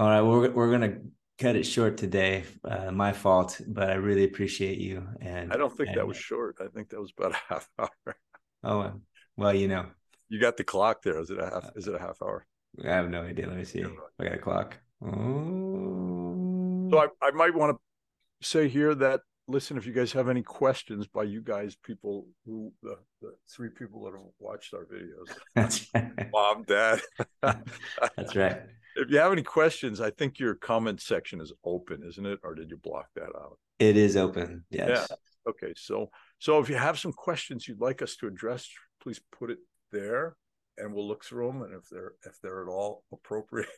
All 0.00 0.08
right, 0.08 0.22
we're 0.22 0.50
we're 0.52 0.70
gonna 0.70 0.96
cut 1.38 1.56
it 1.56 1.64
short 1.64 1.98
today. 1.98 2.44
Uh, 2.64 2.90
my 2.90 3.12
fault, 3.12 3.60
but 3.68 3.90
I 3.90 3.96
really 3.96 4.24
appreciate 4.24 4.78
you. 4.78 5.06
And 5.20 5.52
I 5.52 5.58
don't 5.58 5.76
think 5.76 5.90
and, 5.90 5.98
that 5.98 6.06
was 6.06 6.16
short. 6.16 6.56
I 6.58 6.68
think 6.68 6.88
that 6.88 7.00
was 7.02 7.12
about 7.14 7.32
a 7.32 7.38
half 7.50 7.68
hour. 7.78 8.16
Oh 8.64 8.92
well, 9.36 9.52
you 9.52 9.68
know, 9.68 9.84
you 10.30 10.40
got 10.40 10.56
the 10.56 10.64
clock 10.64 11.02
there. 11.02 11.20
Is 11.20 11.28
it 11.28 11.38
a 11.38 11.44
half? 11.44 11.70
Is 11.76 11.86
it 11.86 11.94
a 11.94 11.98
half 11.98 12.16
hour? 12.22 12.46
I 12.82 12.88
have 12.88 13.10
no 13.10 13.24
idea. 13.24 13.46
Let 13.46 13.58
me 13.58 13.64
see. 13.64 13.84
I 13.84 14.24
got 14.24 14.32
a 14.36 14.38
clock. 14.38 14.78
Oh. 15.04 16.88
So 16.90 16.98
I, 16.98 17.08
I 17.20 17.30
might 17.32 17.54
want 17.54 17.76
to 17.76 18.48
say 18.48 18.68
here 18.68 18.94
that 18.94 19.20
listen, 19.48 19.76
if 19.76 19.84
you 19.84 19.92
guys 19.92 20.12
have 20.12 20.30
any 20.30 20.42
questions 20.42 21.08
by 21.08 21.24
you 21.24 21.42
guys, 21.42 21.76
people 21.76 22.26
who 22.46 22.72
the, 22.82 22.96
the 23.20 23.34
three 23.54 23.68
people 23.68 24.04
that 24.04 24.12
have 24.12 24.22
watched 24.38 24.72
our 24.72 24.86
videos, 24.86 25.36
That's 25.54 25.86
right. 25.94 26.32
mom, 26.32 26.62
dad. 26.62 27.02
That's 27.42 28.34
right 28.34 28.62
if 28.96 29.10
you 29.10 29.18
have 29.18 29.32
any 29.32 29.42
questions, 29.42 30.00
I 30.00 30.10
think 30.10 30.38
your 30.38 30.54
comment 30.54 31.00
section 31.00 31.40
is 31.40 31.52
open, 31.64 32.02
isn't 32.06 32.26
it? 32.26 32.38
Or 32.42 32.54
did 32.54 32.70
you 32.70 32.76
block 32.76 33.06
that 33.14 33.30
out? 33.36 33.58
It 33.78 33.96
is 33.96 34.16
open. 34.16 34.64
Yes. 34.70 35.08
Yeah. 35.10 35.16
Okay. 35.48 35.72
So 35.76 36.10
so 36.38 36.58
if 36.58 36.68
you 36.68 36.76
have 36.76 36.98
some 36.98 37.12
questions 37.12 37.66
you'd 37.66 37.80
like 37.80 38.02
us 38.02 38.16
to 38.16 38.26
address, 38.26 38.68
please 39.02 39.20
put 39.32 39.50
it 39.50 39.58
there 39.92 40.36
and 40.78 40.92
we'll 40.94 41.08
look 41.08 41.24
through 41.24 41.48
them. 41.48 41.62
And 41.62 41.74
if 41.74 41.88
they're 41.90 42.12
if 42.26 42.38
they're 42.42 42.62
at 42.62 42.68
all 42.68 43.04
appropriate, 43.12 43.68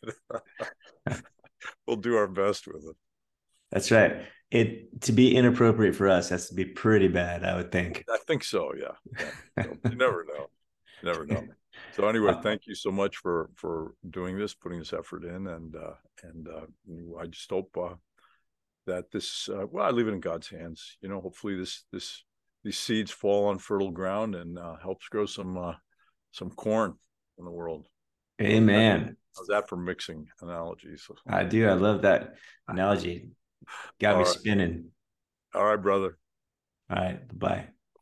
we'll 1.87 1.97
do 1.97 2.17
our 2.17 2.29
best 2.29 2.67
with 2.67 2.85
them. 2.85 2.95
That's 3.71 3.91
right. 3.91 4.23
It 4.51 5.03
to 5.03 5.13
be 5.13 5.35
inappropriate 5.35 5.95
for 5.95 6.09
us 6.09 6.29
has 6.29 6.49
to 6.49 6.55
be 6.55 6.65
pretty 6.65 7.09
bad, 7.09 7.45
I 7.45 7.57
would 7.57 7.73
think. 7.73 8.05
I 8.09 8.19
think 8.27 8.45
so, 8.45 8.73
yeah. 8.79 9.25
yeah. 9.57 9.67
you 9.89 9.97
never 9.97 10.27
know. 10.29 10.47
You 11.03 11.09
never 11.09 11.27
know. 11.27 11.45
So 11.93 12.09
anyway, 12.09 12.33
uh, 12.33 12.41
thank 12.41 12.67
you 12.67 12.75
so 12.75 12.91
much 12.91 13.19
for 13.19 13.51
for 13.55 13.95
doing 14.09 14.39
this, 14.39 14.55
putting 14.55 14.79
this 14.79 14.93
effort 14.93 15.25
in, 15.25 15.47
and 15.47 15.77
uh, 15.77 15.95
and 16.23 16.49
uh, 16.49 17.19
I 17.21 17.27
just 17.27 17.51
hope 17.51 17.77
uh, 17.77 17.95
that 18.87 19.11
this 19.11 19.49
uh, 19.49 19.67
well, 19.71 19.85
I 19.85 19.91
leave 19.91 20.09
it 20.09 20.15
in 20.15 20.21
God's 20.21 20.49
hands. 20.49 20.97
You 21.01 21.09
know, 21.09 21.21
hopefully 21.21 21.57
this 21.57 21.85
this 21.93 22.25
these 22.65 22.79
seeds 22.79 23.11
fall 23.11 23.47
on 23.47 23.59
fertile 23.59 23.91
ground 23.91 24.35
and 24.35 24.59
uh, 24.59 24.77
helps 24.83 25.09
grow 25.09 25.27
some 25.27 25.59
uh, 25.59 25.75
some 26.31 26.51
corn 26.51 26.95
in 27.39 27.45
the 27.45 27.51
world. 27.51 27.87
Amen. 28.41 29.17
How's 29.37 29.49
that 29.49 29.69
for 29.69 29.77
mixing 29.77 30.29
analogies? 30.41 31.09
I 31.29 31.45
do. 31.45 31.69
I 31.69 31.75
love 31.75 32.03
that 32.03 32.35
analogy. 32.69 33.31
Got 34.01 34.13
All 34.13 34.19
me 34.19 34.25
right. 34.25 34.33
spinning. 34.33 34.85
All 35.55 35.65
right, 35.65 35.77
brother. 35.77 36.19
All 36.91 36.97
right. 36.97 37.39
Bye. 37.39 37.69